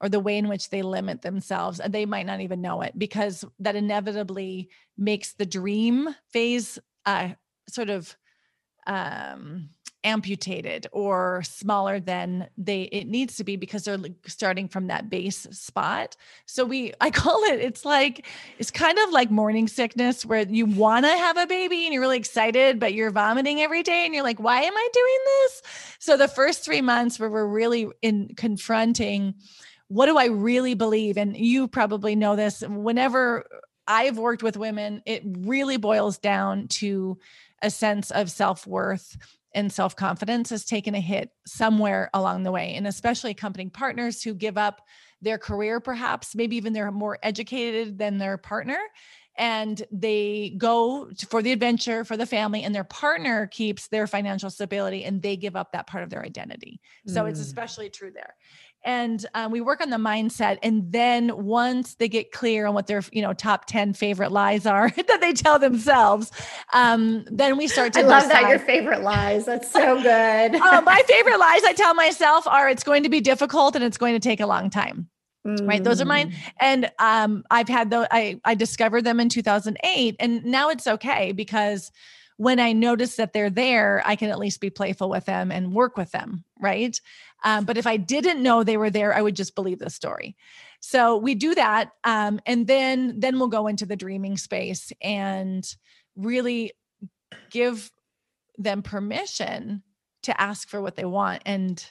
or 0.00 0.08
the 0.08 0.20
way 0.20 0.38
in 0.38 0.48
which 0.48 0.70
they 0.70 0.80
limit 0.80 1.20
themselves 1.20 1.80
and 1.80 1.92
they 1.92 2.06
might 2.06 2.26
not 2.26 2.40
even 2.40 2.62
know 2.62 2.80
it 2.80 2.96
because 2.96 3.44
that 3.58 3.74
inevitably 3.74 4.70
makes 4.96 5.34
the 5.34 5.44
dream 5.44 6.08
phase 6.32 6.78
uh, 7.04 7.30
sort 7.68 7.90
of 7.90 8.16
um 8.86 9.68
amputated 10.04 10.86
or 10.92 11.42
smaller 11.44 12.00
than 12.00 12.48
they 12.58 12.82
it 12.82 13.06
needs 13.06 13.36
to 13.36 13.44
be 13.44 13.56
because 13.56 13.84
they're 13.84 13.98
starting 14.26 14.68
from 14.68 14.88
that 14.88 15.08
base 15.08 15.46
spot. 15.50 16.16
So 16.46 16.64
we 16.64 16.92
i 17.00 17.10
call 17.22 17.42
it 17.44 17.60
it's 17.60 17.84
like 17.84 18.26
it's 18.58 18.70
kind 18.70 18.98
of 18.98 19.10
like 19.10 19.30
morning 19.30 19.68
sickness 19.68 20.24
where 20.24 20.42
you 20.42 20.66
want 20.66 21.04
to 21.04 21.10
have 21.10 21.36
a 21.36 21.46
baby 21.46 21.84
and 21.84 21.92
you're 21.92 22.02
really 22.02 22.18
excited 22.18 22.80
but 22.80 22.94
you're 22.94 23.10
vomiting 23.10 23.60
every 23.60 23.82
day 23.82 24.04
and 24.04 24.14
you're 24.14 24.24
like 24.24 24.40
why 24.40 24.62
am 24.62 24.76
i 24.76 24.88
doing 24.92 25.18
this? 25.26 25.62
So 25.98 26.16
the 26.16 26.28
first 26.28 26.64
3 26.64 26.80
months 26.80 27.18
where 27.18 27.30
we're 27.30 27.46
really 27.46 27.88
in 28.02 28.34
confronting 28.36 29.34
what 29.88 30.06
do 30.06 30.16
i 30.16 30.26
really 30.26 30.74
believe? 30.74 31.16
And 31.16 31.36
you 31.36 31.68
probably 31.68 32.16
know 32.16 32.34
this 32.34 32.62
whenever 32.66 33.44
i've 33.86 34.18
worked 34.18 34.42
with 34.42 34.56
women 34.56 35.02
it 35.06 35.22
really 35.24 35.76
boils 35.76 36.18
down 36.18 36.68
to 36.68 37.18
a 37.62 37.70
sense 37.70 38.10
of 38.10 38.30
self-worth 38.30 39.16
and 39.54 39.72
self 39.72 39.96
confidence 39.96 40.50
has 40.50 40.64
taken 40.64 40.94
a 40.94 41.00
hit 41.00 41.30
somewhere 41.46 42.10
along 42.14 42.42
the 42.42 42.52
way. 42.52 42.74
And 42.74 42.86
especially 42.86 43.30
accompanying 43.30 43.70
partners 43.70 44.22
who 44.22 44.34
give 44.34 44.58
up 44.58 44.82
their 45.20 45.38
career, 45.38 45.80
perhaps, 45.80 46.34
maybe 46.34 46.56
even 46.56 46.72
they're 46.72 46.90
more 46.90 47.18
educated 47.22 47.98
than 47.98 48.18
their 48.18 48.38
partner. 48.38 48.78
And 49.38 49.82
they 49.90 50.54
go 50.58 51.10
for 51.28 51.40
the 51.40 51.52
adventure 51.52 52.04
for 52.04 52.18
the 52.18 52.26
family, 52.26 52.64
and 52.64 52.74
their 52.74 52.84
partner 52.84 53.46
keeps 53.46 53.88
their 53.88 54.06
financial 54.06 54.50
stability 54.50 55.04
and 55.04 55.22
they 55.22 55.36
give 55.36 55.56
up 55.56 55.72
that 55.72 55.86
part 55.86 56.04
of 56.04 56.10
their 56.10 56.22
identity. 56.22 56.82
So 57.06 57.24
mm. 57.24 57.30
it's 57.30 57.40
especially 57.40 57.88
true 57.88 58.10
there 58.10 58.34
and 58.84 59.26
um, 59.34 59.52
we 59.52 59.60
work 59.60 59.80
on 59.80 59.90
the 59.90 59.96
mindset 59.96 60.58
and 60.62 60.90
then 60.90 61.44
once 61.44 61.94
they 61.96 62.08
get 62.08 62.32
clear 62.32 62.66
on 62.66 62.74
what 62.74 62.86
their 62.86 63.02
you 63.12 63.22
know 63.22 63.32
top 63.32 63.66
10 63.66 63.94
favorite 63.94 64.32
lies 64.32 64.66
are 64.66 64.90
that 65.08 65.20
they 65.20 65.32
tell 65.32 65.58
themselves 65.58 66.30
um, 66.72 67.24
then 67.30 67.56
we 67.56 67.68
start 67.68 67.92
to 67.92 68.00
i 68.00 68.02
love 68.02 68.22
decide. 68.24 68.44
that 68.44 68.50
your 68.50 68.58
favorite 68.58 69.02
lies 69.02 69.46
that's 69.46 69.70
so 69.70 70.00
good 70.02 70.54
uh, 70.54 70.80
my 70.84 71.02
favorite 71.08 71.38
lies 71.38 71.62
i 71.64 71.72
tell 71.72 71.94
myself 71.94 72.46
are 72.46 72.68
it's 72.68 72.84
going 72.84 73.02
to 73.02 73.08
be 73.08 73.20
difficult 73.20 73.74
and 73.74 73.84
it's 73.84 73.98
going 73.98 74.14
to 74.14 74.20
take 74.20 74.40
a 74.40 74.46
long 74.46 74.70
time 74.70 75.08
Mm. 75.44 75.66
right 75.68 75.82
those 75.82 76.00
are 76.00 76.04
mine 76.04 76.30
mm. 76.30 76.36
and 76.60 76.92
um 77.00 77.42
i've 77.50 77.66
had 77.66 77.90
those 77.90 78.06
i 78.12 78.40
i 78.44 78.54
discovered 78.54 79.02
them 79.02 79.18
in 79.18 79.28
2008 79.28 80.14
and 80.20 80.44
now 80.44 80.68
it's 80.68 80.86
okay 80.86 81.32
because 81.32 81.90
when 82.42 82.58
I 82.58 82.72
notice 82.72 83.16
that 83.16 83.32
they're 83.32 83.50
there, 83.50 84.02
I 84.04 84.16
can 84.16 84.30
at 84.30 84.38
least 84.38 84.60
be 84.60 84.68
playful 84.68 85.08
with 85.08 85.26
them 85.26 85.52
and 85.52 85.72
work 85.72 85.96
with 85.96 86.10
them. 86.10 86.44
Right. 86.60 87.00
Um, 87.44 87.64
but 87.64 87.76
if 87.76 87.86
I 87.86 87.96
didn't 87.96 88.42
know 88.42 88.62
they 88.62 88.76
were 88.76 88.90
there, 88.90 89.14
I 89.14 89.22
would 89.22 89.36
just 89.36 89.54
believe 89.54 89.78
the 89.78 89.90
story. 89.90 90.36
So 90.80 91.16
we 91.16 91.34
do 91.34 91.54
that. 91.54 91.90
Um, 92.04 92.40
and 92.46 92.66
then, 92.66 93.20
then 93.20 93.38
we'll 93.38 93.48
go 93.48 93.66
into 93.66 93.86
the 93.86 93.96
dreaming 93.96 94.36
space 94.36 94.92
and 95.00 95.64
really 96.16 96.72
give 97.50 97.90
them 98.58 98.82
permission 98.82 99.82
to 100.22 100.40
ask 100.40 100.68
for 100.68 100.80
what 100.80 100.96
they 100.96 101.04
want 101.04 101.42
and 101.46 101.84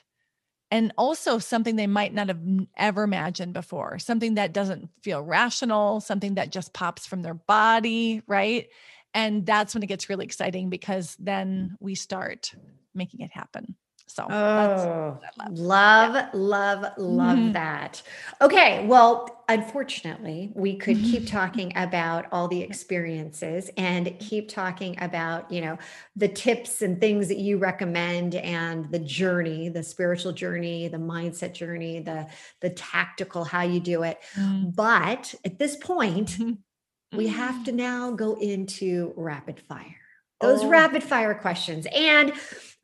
and 0.69 0.93
also 0.97 1.37
something 1.37 1.75
they 1.75 1.87
might 1.87 2.13
not 2.13 2.29
have 2.29 2.39
ever 2.77 3.03
imagined 3.03 3.53
before 3.53 3.99
something 3.99 4.35
that 4.35 4.53
doesn't 4.53 4.89
feel 5.01 5.21
rational 5.21 5.99
something 5.99 6.35
that 6.35 6.51
just 6.51 6.73
pops 6.73 7.05
from 7.05 7.21
their 7.21 7.33
body 7.33 8.21
right 8.27 8.69
and 9.13 9.45
that's 9.45 9.73
when 9.73 9.83
it 9.83 9.87
gets 9.87 10.09
really 10.09 10.25
exciting 10.25 10.69
because 10.69 11.15
then 11.19 11.75
we 11.79 11.95
start 11.95 12.53
making 12.93 13.21
it 13.21 13.31
happen 13.31 13.75
so 14.13 14.25
oh, 14.29 15.17
love, 15.37 15.57
love, 15.57 16.15
yeah. 16.15 16.29
love, 16.33 16.85
love 16.97 17.37
mm-hmm. 17.37 17.51
that. 17.53 18.01
Okay. 18.41 18.85
Well, 18.85 19.43
unfortunately, 19.47 20.51
we 20.53 20.75
could 20.75 20.97
keep 20.97 21.27
talking 21.29 21.71
about 21.77 22.25
all 22.33 22.49
the 22.49 22.61
experiences 22.61 23.69
and 23.77 24.13
keep 24.19 24.49
talking 24.49 25.01
about, 25.01 25.49
you 25.49 25.61
know, 25.61 25.77
the 26.17 26.27
tips 26.27 26.81
and 26.81 26.99
things 26.99 27.29
that 27.29 27.37
you 27.37 27.57
recommend 27.57 28.35
and 28.35 28.91
the 28.91 28.99
journey, 28.99 29.69
the 29.69 29.83
spiritual 29.83 30.33
journey, 30.33 30.89
the 30.89 30.97
mindset 30.97 31.53
journey, 31.53 32.01
the 32.01 32.27
the 32.59 32.69
tactical 32.69 33.45
how 33.45 33.61
you 33.61 33.79
do 33.79 34.03
it. 34.03 34.19
Mm-hmm. 34.35 34.71
But 34.71 35.33
at 35.45 35.57
this 35.57 35.77
point, 35.77 36.31
mm-hmm. 36.31 37.17
we 37.17 37.27
have 37.27 37.63
to 37.63 37.71
now 37.71 38.11
go 38.11 38.35
into 38.35 39.13
rapid 39.15 39.61
fire. 39.61 39.95
Those 40.41 40.63
oh. 40.63 40.67
rapid 40.67 41.03
fire 41.03 41.35
questions. 41.35 41.87
And 41.95 42.33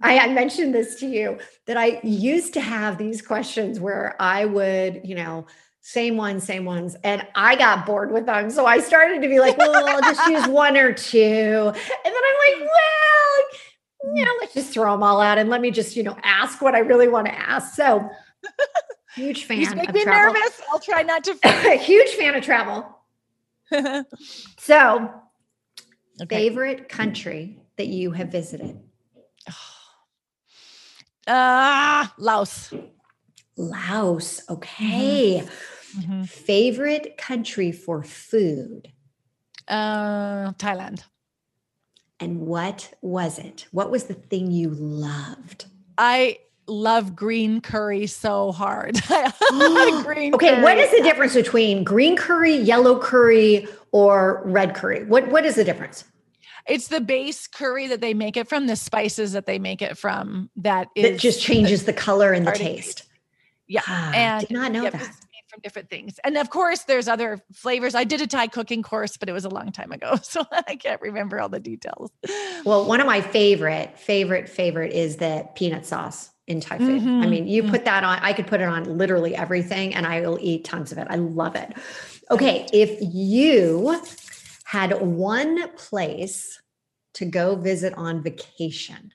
I, 0.01 0.19
I 0.19 0.27
mentioned 0.33 0.75
this 0.75 0.95
to 0.99 1.07
you 1.07 1.39
that 1.65 1.77
I 1.77 1.99
used 2.03 2.53
to 2.53 2.61
have 2.61 2.97
these 2.97 3.21
questions 3.21 3.79
where 3.79 4.15
I 4.19 4.45
would, 4.45 5.01
you 5.03 5.15
know, 5.15 5.47
same 5.81 6.17
ones, 6.17 6.43
same 6.43 6.65
ones. 6.65 6.95
And 7.03 7.25
I 7.33 7.55
got 7.55 7.85
bored 7.85 8.11
with 8.11 8.25
them. 8.25 8.49
So 8.49 8.65
I 8.65 8.79
started 8.79 9.21
to 9.21 9.27
be 9.27 9.39
like, 9.39 9.57
well, 9.57 9.87
I'll 9.87 10.01
just 10.01 10.27
use 10.29 10.47
one 10.47 10.77
or 10.77 10.93
two. 10.93 11.17
And 11.23 11.75
then 11.75 12.13
I'm 12.13 12.59
like, 12.59 12.69
well, 12.69 14.15
you 14.15 14.25
know, 14.25 14.31
let's 14.39 14.53
just 14.53 14.73
throw 14.73 14.91
them 14.91 15.01
all 15.01 15.21
out 15.21 15.37
and 15.37 15.49
let 15.49 15.61
me 15.61 15.71
just, 15.71 15.95
you 15.95 16.03
know, 16.03 16.17
ask 16.23 16.61
what 16.61 16.75
I 16.75 16.79
really 16.79 17.07
want 17.07 17.25
to 17.27 17.33
ask. 17.33 17.73
So 17.73 18.09
huge 19.15 19.45
fan. 19.45 19.61
You 19.61 19.75
make 19.75 19.93
me 19.93 20.03
travel. 20.03 20.33
nervous. 20.33 20.61
I'll 20.71 20.79
try 20.79 21.01
not 21.01 21.23
to. 21.23 21.77
huge 21.81 22.11
fan 22.11 22.35
of 22.35 22.43
travel. 22.43 22.97
so, 24.59 25.11
okay. 26.21 26.35
favorite 26.35 26.83
mm. 26.83 26.89
country 26.89 27.59
that 27.77 27.87
you 27.87 28.11
have 28.11 28.29
visited? 28.29 28.79
Ah, 31.27 32.09
uh, 32.09 32.13
Laos. 32.17 32.73
Laos. 33.57 34.41
Okay. 34.49 35.43
Mm-hmm. 35.43 35.99
mm-hmm. 35.99 36.23
Favorite 36.23 37.17
country 37.17 37.71
for 37.71 38.03
food? 38.03 38.91
Uh, 39.67 40.53
Thailand. 40.53 41.03
And 42.19 42.41
what 42.41 42.93
was 43.01 43.37
it? 43.37 43.67
What 43.71 43.91
was 43.91 44.05
the 44.05 44.13
thing 44.13 44.51
you 44.51 44.69
loved? 44.69 45.65
I 45.97 46.39
love 46.67 47.15
green 47.15 47.61
curry 47.61 48.07
so 48.07 48.51
hard. 48.51 48.95
green 49.49 50.33
okay, 50.33 50.49
curry. 50.49 50.63
what 50.63 50.77
is 50.77 50.91
the 50.91 51.01
difference 51.03 51.33
between 51.33 51.83
green 51.83 52.15
curry, 52.15 52.55
yellow 52.55 52.99
curry, 52.99 53.67
or 53.91 54.41
red 54.45 54.73
curry? 54.73 55.03
What 55.05 55.27
what 55.29 55.45
is 55.45 55.55
the 55.55 55.63
difference? 55.63 56.05
It's 56.67 56.89
the 56.89 57.01
base 57.01 57.47
curry 57.47 57.87
that 57.87 58.01
they 58.01 58.13
make 58.13 58.37
it 58.37 58.47
from, 58.47 58.67
the 58.67 58.75
spices 58.75 59.33
that 59.33 59.45
they 59.45 59.59
make 59.59 59.81
it 59.81 59.97
from 59.97 60.49
that 60.57 60.89
is 60.95 61.03
that 61.03 61.19
just 61.19 61.41
changes 61.41 61.81
the, 61.81 61.91
the 61.91 61.97
color 61.97 62.33
and 62.33 62.45
the 62.45 62.51
taste. 62.51 63.03
Yeah. 63.67 63.81
Ah, 63.87 64.11
and 64.13 64.47
did 64.47 64.53
not 64.53 64.71
know 64.71 64.83
that. 64.83 65.11
From 65.49 65.61
different 65.63 65.89
things. 65.89 66.19
And 66.25 66.35
of 66.35 66.49
course, 66.49 66.83
there's 66.83 67.07
other 67.07 67.41
flavors. 67.53 67.95
I 67.95 68.03
did 68.03 68.19
a 68.19 68.27
Thai 68.27 68.47
cooking 68.47 68.83
course, 68.83 69.15
but 69.15 69.29
it 69.29 69.31
was 69.31 69.45
a 69.45 69.49
long 69.49 69.71
time 69.71 69.93
ago. 69.93 70.17
So 70.23 70.45
I 70.51 70.75
can't 70.75 70.99
remember 70.99 71.39
all 71.39 71.47
the 71.47 71.61
details. 71.61 72.11
Well, 72.65 72.85
one 72.85 72.99
of 72.99 73.05
my 73.05 73.21
favorite, 73.21 73.97
favorite, 73.97 74.49
favorite 74.49 74.91
is 74.91 75.15
the 75.17 75.47
peanut 75.55 75.85
sauce 75.85 76.31
in 76.47 76.59
Thai 76.59 76.79
food. 76.79 77.01
Mm-hmm. 77.01 77.21
I 77.21 77.27
mean, 77.27 77.47
you 77.47 77.61
mm-hmm. 77.63 77.71
put 77.71 77.85
that 77.85 78.03
on, 78.03 78.19
I 78.21 78.33
could 78.33 78.47
put 78.47 78.59
it 78.59 78.67
on 78.67 78.97
literally 78.97 79.37
everything 79.37 79.95
and 79.95 80.05
I 80.05 80.19
will 80.19 80.37
eat 80.41 80.65
tons 80.65 80.91
of 80.91 80.97
it. 80.97 81.07
I 81.09 81.15
love 81.15 81.55
it. 81.55 81.73
Okay. 82.29 82.67
If 82.73 82.97
you 83.01 84.01
had 84.67 85.01
one 85.01 85.71
place 85.77 86.61
to 87.13 87.23
go 87.23 87.55
visit 87.55 87.93
on 87.93 88.21
vacation 88.21 89.13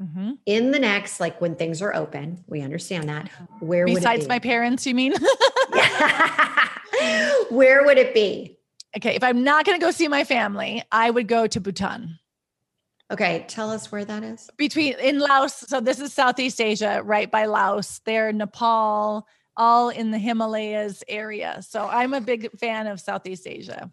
mm-hmm. 0.00 0.34
in 0.46 0.70
the 0.70 0.78
next, 0.78 1.18
like 1.18 1.40
when 1.40 1.56
things 1.56 1.82
are 1.82 1.92
open, 1.92 2.44
we 2.46 2.60
understand 2.60 3.08
that. 3.08 3.28
Where 3.58 3.84
besides 3.84 4.28
my 4.28 4.38
parents, 4.38 4.86
you 4.86 4.94
mean? 4.94 5.12
Where 7.50 7.84
would 7.84 7.98
it 7.98 8.14
be? 8.14 8.56
Okay, 8.96 9.16
if 9.16 9.24
I'm 9.24 9.42
not 9.42 9.64
going 9.64 9.76
to 9.76 9.84
go 9.84 9.90
see 9.90 10.06
my 10.06 10.22
family, 10.22 10.84
I 10.92 11.10
would 11.10 11.26
go 11.26 11.48
to 11.48 11.60
Bhutan. 11.60 12.20
Okay, 13.10 13.44
tell 13.48 13.70
us 13.70 13.90
where 13.90 14.04
that 14.04 14.22
is. 14.22 14.50
Between 14.56 14.94
in 15.00 15.18
Laos, 15.18 15.52
so 15.52 15.80
this 15.80 15.98
is 15.98 16.12
Southeast 16.12 16.60
Asia, 16.60 17.02
right 17.04 17.28
by 17.28 17.46
Laos. 17.46 18.00
There, 18.04 18.32
Nepal, 18.32 19.26
all 19.56 19.88
in 19.88 20.12
the 20.12 20.18
Himalayas 20.18 21.02
area. 21.08 21.60
So 21.60 21.88
I'm 21.88 22.14
a 22.14 22.20
big 22.20 22.56
fan 22.60 22.86
of 22.86 23.00
Southeast 23.00 23.48
Asia. 23.48 23.90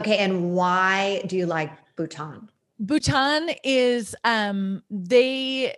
Okay, 0.00 0.18
and 0.18 0.54
why 0.54 1.22
do 1.26 1.36
you 1.36 1.46
like 1.46 1.70
Bhutan? 1.96 2.48
Bhutan 2.78 3.50
is 3.62 4.16
um 4.24 4.82
they 4.90 5.74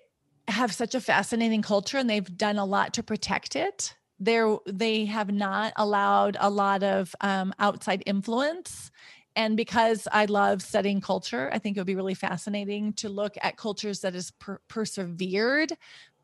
have 0.48 0.72
such 0.72 0.94
a 0.94 1.00
fascinating 1.00 1.62
culture 1.62 1.98
and 1.98 2.08
they've 2.08 2.36
done 2.36 2.58
a 2.58 2.64
lot 2.64 2.94
to 2.94 3.02
protect 3.02 3.56
it. 3.56 3.96
They're 4.20 4.56
they 4.66 5.04
have 5.06 5.32
not 5.32 5.72
allowed 5.76 6.36
a 6.38 6.50
lot 6.50 6.82
of 6.82 7.14
um, 7.20 7.52
outside 7.58 8.02
influence. 8.06 8.90
And 9.36 9.56
because 9.56 10.06
I 10.12 10.26
love 10.26 10.62
studying 10.62 11.00
culture, 11.00 11.50
I 11.52 11.58
think 11.58 11.76
it 11.76 11.80
would 11.80 11.86
be 11.86 11.96
really 11.96 12.14
fascinating 12.14 12.92
to 12.94 13.08
look 13.08 13.36
at 13.42 13.56
cultures 13.56 14.00
that 14.00 14.14
has 14.14 14.30
per- 14.32 14.60
persevered 14.68 15.72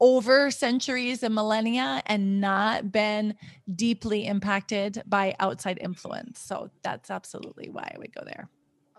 over 0.00 0.50
centuries 0.50 1.22
and 1.22 1.34
millennia 1.34 2.02
and 2.06 2.40
not 2.40 2.90
been 2.90 3.34
deeply 3.74 4.26
impacted 4.26 5.02
by 5.06 5.34
outside 5.40 5.78
influence. 5.80 6.40
So 6.40 6.70
that's 6.82 7.10
absolutely 7.10 7.68
why 7.68 7.92
I 7.94 7.98
would 7.98 8.14
go 8.14 8.22
there. 8.24 8.48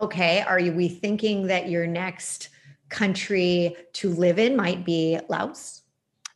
Okay. 0.02 0.42
Are 0.42 0.60
you, 0.60 0.74
we 0.74 0.90
thinking 0.90 1.48
that 1.48 1.70
your 1.70 1.88
next 1.88 2.50
country 2.90 3.76
to 3.94 4.10
live 4.10 4.40
in 4.40 4.56
might 4.56 4.86
be 4.86 5.20
Laos? 5.30 5.81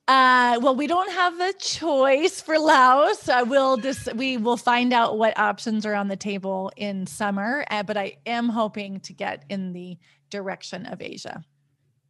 Uh, 0.07 0.59
well, 0.61 0.75
we 0.75 0.85
don't 0.85 1.11
have 1.11 1.39
a 1.39 1.53
choice 1.53 2.39
for 2.39 2.59
Laos. 2.59 3.27
I 3.27 3.41
will 3.41 3.77
just 3.77 4.13
we 4.13 4.37
will 4.37 4.57
find 4.57 4.93
out 4.93 5.17
what 5.17 5.37
options 5.39 5.83
are 5.85 5.95
on 5.95 6.09
the 6.09 6.15
table 6.15 6.71
in 6.77 7.07
summer. 7.07 7.65
Uh, 7.71 7.81
but 7.81 7.97
I 7.97 8.17
am 8.27 8.49
hoping 8.49 8.99
to 9.01 9.13
get 9.13 9.45
in 9.49 9.73
the 9.73 9.97
direction 10.29 10.85
of 10.85 11.01
Asia. 11.01 11.43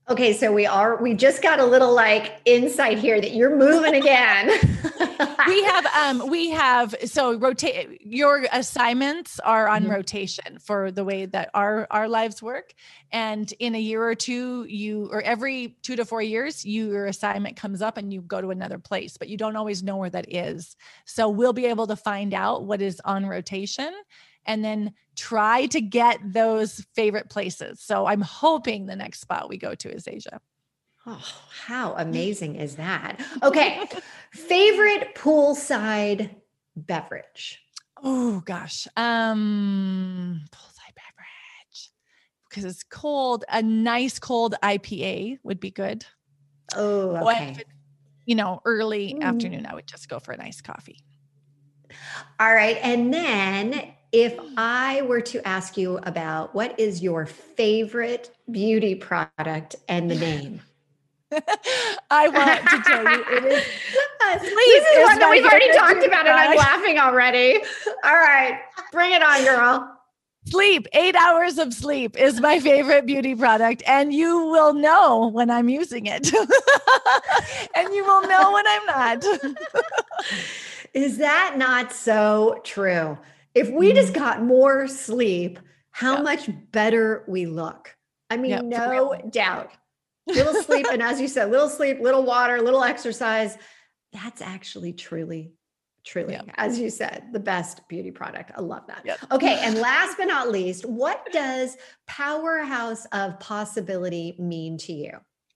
Okay, 0.08 0.34
so 0.34 0.52
we 0.52 0.68
are 0.68 1.02
we 1.02 1.16
just 1.16 1.42
got 1.42 1.60
a 1.60 1.66
little 1.66 1.92
like 1.92 2.40
insight 2.46 3.00
here 3.00 3.20
that 3.20 3.34
you're 3.34 3.56
moving 3.56 3.96
again. 3.96 4.50
we 5.48 5.64
have 5.64 5.86
um 5.88 6.30
we 6.30 6.52
have 6.52 6.94
so 7.06 7.36
rotate 7.40 8.06
your 8.06 8.46
assignments 8.52 9.40
are 9.40 9.68
on 9.68 9.84
mm-hmm. 9.84 9.94
rotation 9.94 10.60
for 10.60 10.92
the 10.92 11.04
way 11.04 11.26
that 11.26 11.50
our 11.56 11.88
our 11.90 12.08
lives 12.08 12.40
work 12.40 12.76
and 13.12 13.52
in 13.58 13.74
a 13.74 13.80
year 13.80 14.04
or 14.04 14.14
two 14.14 14.66
you 14.66 15.10
or 15.12 15.24
every 15.24 15.76
2 15.82 15.96
to 15.96 16.06
4 16.06 16.22
years 16.22 16.64
you, 16.64 16.92
your 16.92 17.08
assignment 17.08 17.56
comes 17.56 17.82
up 17.82 17.98
and 17.98 18.14
you 18.14 18.22
go 18.22 18.40
to 18.40 18.52
another 18.52 18.78
place 18.78 19.18
but 19.18 19.28
you 19.28 19.38
don't 19.38 19.56
always 19.56 19.82
know 19.82 19.98
where 19.98 20.12
that 20.12 20.32
is. 20.32 20.76
So 21.06 21.30
we'll 21.30 21.54
be 21.54 21.66
able 21.66 21.88
to 21.88 21.96
find 21.96 22.32
out 22.36 22.64
what 22.64 22.80
is 22.80 23.02
on 23.04 23.26
rotation 23.26 23.92
and 24.46 24.64
then 24.64 24.94
try 25.16 25.66
to 25.68 25.82
get 25.82 26.20
those 26.24 26.86
favorite 26.94 27.30
places. 27.30 27.80
So 27.80 28.06
I'm 28.06 28.22
hoping 28.22 28.86
the 28.86 28.96
next 28.96 29.22
spot 29.22 29.50
we 29.50 29.58
go 29.58 29.76
to 29.76 29.90
is 29.90 30.08
Asia. 30.08 30.40
Oh, 31.08 31.24
how 31.66 31.94
amazing 31.94 32.56
is 32.56 32.78
that? 32.78 33.24
Okay. 33.44 33.88
Favorite 34.32 35.16
poolside 35.16 36.32
beverage? 36.76 37.62
Oh 38.04 38.42
gosh. 38.42 38.88
Um 38.98 40.42
poolside 40.52 40.96
beverage. 40.96 41.92
Because 42.50 42.66
it's 42.66 42.84
cold. 42.84 43.46
A 43.50 43.62
nice 43.62 44.18
cold 44.18 44.56
IPA 44.64 45.40
would 45.44 45.60
be 45.60 45.72
good. 45.72 46.06
Oh, 46.76 47.16
okay. 47.30 47.58
you 48.26 48.34
know, 48.34 48.62
early 48.66 49.14
mm. 49.14 49.22
afternoon, 49.22 49.68
I 49.68 49.76
would 49.76 49.88
just 49.88 50.10
go 50.10 50.20
for 50.20 50.32
a 50.32 50.38
nice 50.38 50.62
coffee. 50.62 50.98
All 52.40 52.54
right. 52.54 52.78
And 52.82 53.14
then 53.14 53.94
if 54.16 54.40
I 54.56 55.02
were 55.02 55.20
to 55.20 55.46
ask 55.46 55.76
you 55.76 55.98
about 56.04 56.56
what 56.56 56.80
is 56.80 57.04
your 57.04 57.26
favorite 57.26 58.34
beauty 58.50 58.96
product 58.96 59.76
and 59.90 60.10
the 60.10 60.16
name? 60.16 60.62
I 62.10 62.30
want 62.30 62.62
to 62.70 62.90
tell 62.90 63.04
you 63.04 63.26
it 63.30 63.44
is. 63.44 63.64
Please, 64.38 64.84
this 64.84 64.98
is 64.98 65.04
one 65.04 65.20
that 65.20 65.30
we've 65.30 65.44
already 65.44 65.70
talked 65.74 66.06
about, 66.06 66.28
and 66.28 66.30
I'm 66.30 66.56
laughing 66.56 66.98
already. 66.98 67.58
All 68.06 68.16
right, 68.16 68.58
bring 68.94 69.12
it 69.12 69.22
on, 69.22 69.44
girl. 69.44 69.92
Sleep, 70.46 70.88
eight 70.94 71.16
hours 71.18 71.58
of 71.58 71.74
sleep 71.74 72.16
is 72.18 72.40
my 72.40 72.60
favorite 72.60 73.06
beauty 73.06 73.36
product, 73.36 73.84
and 73.86 74.14
you 74.14 74.46
will 74.46 74.74
know 74.74 75.28
when 75.28 75.50
I'm 75.50 75.68
using 75.68 76.06
it, 76.06 76.34
and 77.76 77.94
you 77.94 78.06
will 78.06 78.22
know 78.30 78.54
when 78.54 78.66
I'm 78.66 78.86
not. 78.86 79.26
is 80.94 81.18
that 81.18 81.56
not 81.58 81.92
so 81.92 82.62
true? 82.64 83.18
If 83.56 83.70
we 83.70 83.94
just 83.94 84.14
got 84.14 84.44
more 84.44 84.88
sleep, 84.88 85.60
how 85.92 86.22
much 86.22 86.50
better 86.72 87.24
we 87.28 87.46
look. 87.46 87.96
I 88.30 88.38
mean, 88.38 88.52
yep, 88.52 88.66
no 88.66 89.16
doubt 89.30 89.72
little 90.28 90.62
sleep 90.64 90.88
and 90.92 91.02
as 91.02 91.22
you 91.22 91.28
said 91.28 91.52
little 91.52 91.70
sleep 91.70 92.00
little 92.00 92.24
water 92.24 92.62
little 92.62 92.84
exercise 92.84 93.58
that's 94.12 94.42
actually 94.42 94.94
truly 94.94 95.52
truly 96.04 96.34
yep. 96.34 96.50
as 96.56 96.80
you 96.80 96.90
said 96.90 97.24
the 97.32 97.40
best 97.40 97.88
beauty 97.88 98.12
product 98.12 98.52
i 98.56 98.62
love 98.62 98.86
that 98.88 99.02
yep. 99.06 99.20
okay 99.32 99.60
and 99.64 99.78
last 99.78 100.18
but 100.18 100.26
not 100.26 100.50
least 100.50 100.86
what 100.86 101.26
does 101.32 101.78
powerhouse 102.08 103.06
of 103.12 103.40
possibility 103.40 104.36
mean 104.40 104.78
to 104.78 104.94
you 104.94 105.12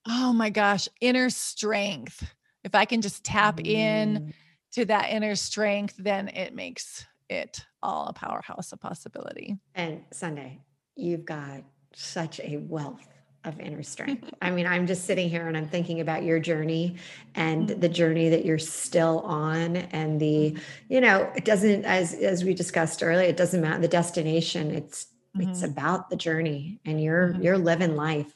oh 0.08 0.34
my 0.34 0.50
gosh 0.50 0.88
inner 1.02 1.30
strength 1.30 2.32
if 2.64 2.76
i 2.76 2.86
can 2.86 3.02
just 3.02 3.24
tap 3.24 3.58
mm. 3.58 3.68
in 3.68 4.34
to 4.72 4.86
that 4.86 5.10
inner 5.10 5.36
strength 5.36 5.96
then 5.98 6.28
it 6.30 6.54
makes 6.54 7.06
it 7.30 7.66
all 7.82 8.08
a 8.08 8.14
powerhouse 8.14 8.72
of 8.72 8.80
possibility 8.80 9.58
and 9.76 10.04
Sundae 10.12 10.60
you've 11.00 11.26
got 11.26 11.64
such 11.94 12.40
a 12.42 12.58
wealth 12.58 13.08
of 13.46 13.60
inner 13.60 13.84
strength. 13.84 14.30
I 14.42 14.52
mean, 14.52 14.68
I'm 14.68 14.86
just 14.86 15.06
sitting 15.06 15.30
here 15.30 15.48
and 15.48 15.56
I'm 15.56 15.68
thinking 15.68 16.02
about 16.02 16.24
your 16.24 16.40
journey 16.40 16.98
and 17.36 17.70
mm-hmm. 17.70 17.80
the 17.80 17.90
journey 17.90 18.30
that 18.30 18.46
you're 18.46 18.60
still 18.60 19.22
on 19.22 19.78
and 19.78 20.20
the, 20.20 20.52
mm-hmm. 20.52 20.94
you 20.94 21.02
know, 21.02 21.32
it 21.36 21.46
doesn't 21.46 21.86
as 21.86 22.14
as 22.14 22.44
we 22.44 22.54
discussed 22.54 23.02
earlier, 23.02 23.28
it 23.28 23.38
doesn't 23.38 23.62
matter 23.62 23.82
the 23.82 23.88
destination. 23.88 24.72
It's 24.72 25.08
mm-hmm. 25.36 25.50
it's 25.50 25.64
about 25.64 26.10
the 26.10 26.18
journey 26.18 26.80
and 26.86 27.02
you're 27.02 27.30
mm-hmm. 27.30 27.42
you're 27.42 27.58
living 27.58 27.96
life. 27.96 28.36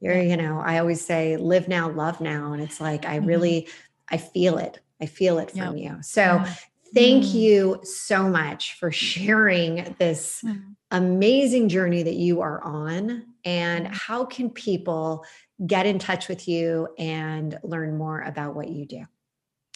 You're, 0.00 0.20
you 0.20 0.36
know, 0.36 0.60
I 0.60 0.78
always 0.78 1.04
say 1.04 1.36
live 1.36 1.68
now, 1.68 1.90
love 1.90 2.20
now 2.20 2.52
and 2.52 2.62
it's 2.62 2.80
like 2.80 3.04
I 3.04 3.18
mm-hmm. 3.18 3.26
really 3.26 3.68
I 4.08 4.16
feel 4.16 4.58
it. 4.58 4.80
I 5.00 5.06
feel 5.06 5.38
it 5.38 5.52
from 5.52 5.76
yep. 5.76 5.96
you. 5.96 6.02
So 6.02 6.20
yeah. 6.20 6.54
Thank 6.94 7.24
mm. 7.24 7.34
you 7.34 7.80
so 7.82 8.28
much 8.28 8.74
for 8.74 8.90
sharing 8.90 9.94
this 9.98 10.42
mm. 10.44 10.74
amazing 10.90 11.68
journey 11.68 12.02
that 12.02 12.14
you 12.14 12.40
are 12.40 12.62
on 12.62 13.24
and 13.44 13.86
mm-hmm. 13.86 13.94
how 13.94 14.24
can 14.24 14.50
people 14.50 15.24
get 15.66 15.86
in 15.86 15.98
touch 15.98 16.28
with 16.28 16.48
you 16.48 16.88
and 16.98 17.58
learn 17.62 17.96
more 17.96 18.20
about 18.20 18.54
what 18.54 18.68
you 18.68 18.86
do? 18.86 19.04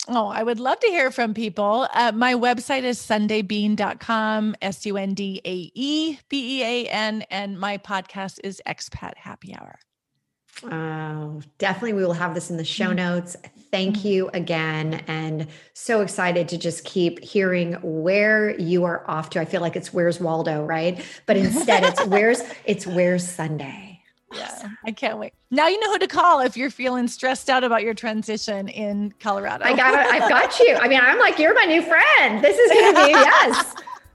Oh, 0.09 0.27
I 0.27 0.43
would 0.43 0.61
love 0.61 0.79
to 0.81 0.89
hear 0.89 1.11
from 1.11 1.33
people. 1.33 1.89
Uh, 1.95 2.13
my 2.13 2.35
website 2.35 2.83
is 2.83 2.99
sundaebean.com, 2.99 4.55
S 4.61 4.85
U 4.85 4.97
N 4.99 5.15
D 5.15 5.41
A 5.45 5.71
E 5.75 6.19
B 6.29 6.61
E 6.61 6.63
A 6.63 6.89
N, 6.91 7.23
and 7.31 7.59
my 7.59 7.79
podcast 7.79 8.39
is 8.45 8.61
Expat 8.67 9.17
Happy 9.17 9.55
Hour. 9.55 9.79
Oh, 10.63 11.43
definitely. 11.59 11.95
We 11.95 12.05
will 12.05 12.13
have 12.13 12.35
this 12.35 12.51
in 12.51 12.57
the 12.57 12.65
show 12.65 12.87
mm-hmm. 12.87 12.97
notes. 12.97 13.37
Thank 13.71 13.99
mm-hmm. 13.99 14.09
you 14.09 14.31
again. 14.33 15.05
And 15.07 15.49
so 15.73 16.01
excited 16.01 16.49
to 16.51 16.59
just 16.59 16.85
keep 16.85 17.19
hearing 17.21 17.73
where 17.83 18.59
you 18.59 18.85
are 18.85 19.09
off 19.11 19.31
to. 19.31 19.41
I 19.41 19.45
feel 19.45 19.61
like 19.61 19.77
it's 19.77 19.93
where's 19.93 20.21
Waldo, 20.21 20.65
right? 20.65 21.05
But 21.27 21.37
instead 21.37 21.85
it's 21.85 22.05
where's 22.07 22.43
it's 22.65 22.87
where's 22.87 23.27
Sundae. 23.27 24.01
Yeah, 24.33 24.69
I 24.85 24.91
can't 24.91 25.19
wait. 25.19 25.33
Now 25.51 25.69
you 25.69 25.79
know 25.79 25.93
who 25.93 25.99
to 26.01 26.09
call 26.09 26.41
if 26.41 26.57
you're 26.57 26.71
feeling 26.71 27.07
stressed 27.07 27.49
out 27.49 27.63
about 27.63 27.83
your 27.83 27.95
transition 27.95 28.69
in 28.69 29.13
Colorado. 29.21 29.65
I 29.65 29.77
got 29.77 29.95
it. 29.95 30.07
I've 30.07 30.29
got 30.29 30.59
you. 30.59 30.75
I 30.75 30.89
mean, 30.89 31.01
I'm 31.01 31.21
like, 31.21 31.39
you're 31.39 31.55
my 31.55 31.67
new 31.67 31.83
friend. 31.83 32.43
This 32.43 32.59
is 32.59 32.73
gonna 32.73 33.07
be 33.07 33.11
yes. 33.13 33.75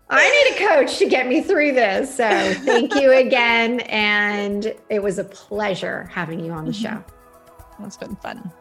I 0.09 0.29
need 0.29 0.55
a 0.55 0.67
coach 0.67 0.97
to 0.99 1.07
get 1.07 1.27
me 1.27 1.41
through 1.41 1.73
this. 1.73 2.15
So 2.15 2.27
thank 2.55 2.95
you 2.95 3.13
again. 3.13 3.81
And 3.81 4.73
it 4.89 5.03
was 5.03 5.19
a 5.19 5.23
pleasure 5.23 6.09
having 6.11 6.43
you 6.43 6.51
on 6.51 6.65
the 6.65 6.71
mm-hmm. 6.71 6.97
show. 6.97 7.03
It's 7.85 7.97
been 7.97 8.15
fun. 8.17 8.51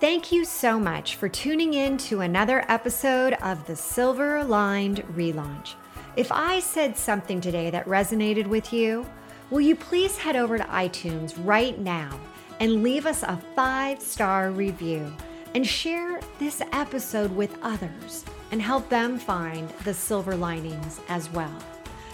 Thank 0.00 0.32
you 0.32 0.44
so 0.44 0.80
much 0.80 1.16
for 1.16 1.28
tuning 1.28 1.74
in 1.74 1.98
to 1.98 2.20
another 2.20 2.64
episode 2.68 3.34
of 3.42 3.66
the 3.66 3.76
Silver 3.76 4.42
Lined 4.44 5.02
Relaunch. 5.14 5.74
If 6.16 6.32
I 6.32 6.60
said 6.60 6.96
something 6.96 7.40
today 7.40 7.70
that 7.70 7.86
resonated 7.86 8.46
with 8.46 8.72
you, 8.72 9.06
will 9.50 9.60
you 9.60 9.76
please 9.76 10.16
head 10.16 10.36
over 10.36 10.56
to 10.56 10.64
iTunes 10.64 11.34
right 11.44 11.78
now 11.78 12.18
and 12.60 12.82
leave 12.82 13.04
us 13.04 13.22
a 13.22 13.42
five 13.54 14.00
star 14.00 14.50
review? 14.50 15.12
And 15.54 15.66
share 15.66 16.20
this 16.38 16.62
episode 16.72 17.34
with 17.34 17.58
others 17.62 18.24
and 18.50 18.62
help 18.62 18.88
them 18.88 19.18
find 19.18 19.68
the 19.84 19.92
silver 19.94 20.36
linings 20.36 21.00
as 21.08 21.30
well. 21.32 21.56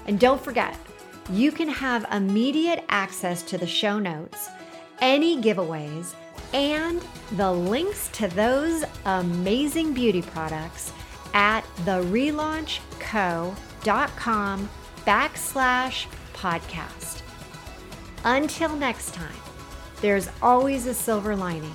And 0.06 0.20
don't 0.20 0.42
forget, 0.42 0.78
you 1.30 1.52
can 1.52 1.68
have 1.68 2.06
immediate 2.12 2.84
access 2.88 3.42
to 3.42 3.58
the 3.58 3.66
show 3.66 3.98
notes, 3.98 4.48
any 5.00 5.42
giveaways, 5.42 6.14
and 6.52 7.04
the 7.32 7.52
links 7.52 8.08
to 8.12 8.28
those 8.28 8.84
amazing 9.04 9.92
beauty 9.92 10.22
products 10.22 10.92
at 11.34 11.64
therelaunchco.com 11.84 14.68
backslash 15.04 16.06
podcast. 16.34 17.22
Until 18.24 18.76
next 18.76 19.12
time, 19.14 19.34
there's 20.00 20.28
always 20.42 20.86
a 20.86 20.94
silver 20.94 21.36
lining. 21.36 21.74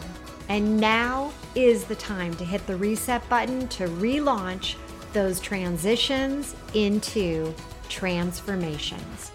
And 0.50 0.80
now 0.80 1.32
is 1.56 1.84
the 1.86 1.96
time 1.96 2.34
to 2.36 2.46
hit 2.46 2.66
the 2.68 2.76
reset 2.76 3.28
button 3.30 3.68
to 3.70 3.88
relaunch 3.88 4.76
those 5.14 5.40
transitions 5.40 6.56
into 6.74 7.54
transformations. 7.90 9.32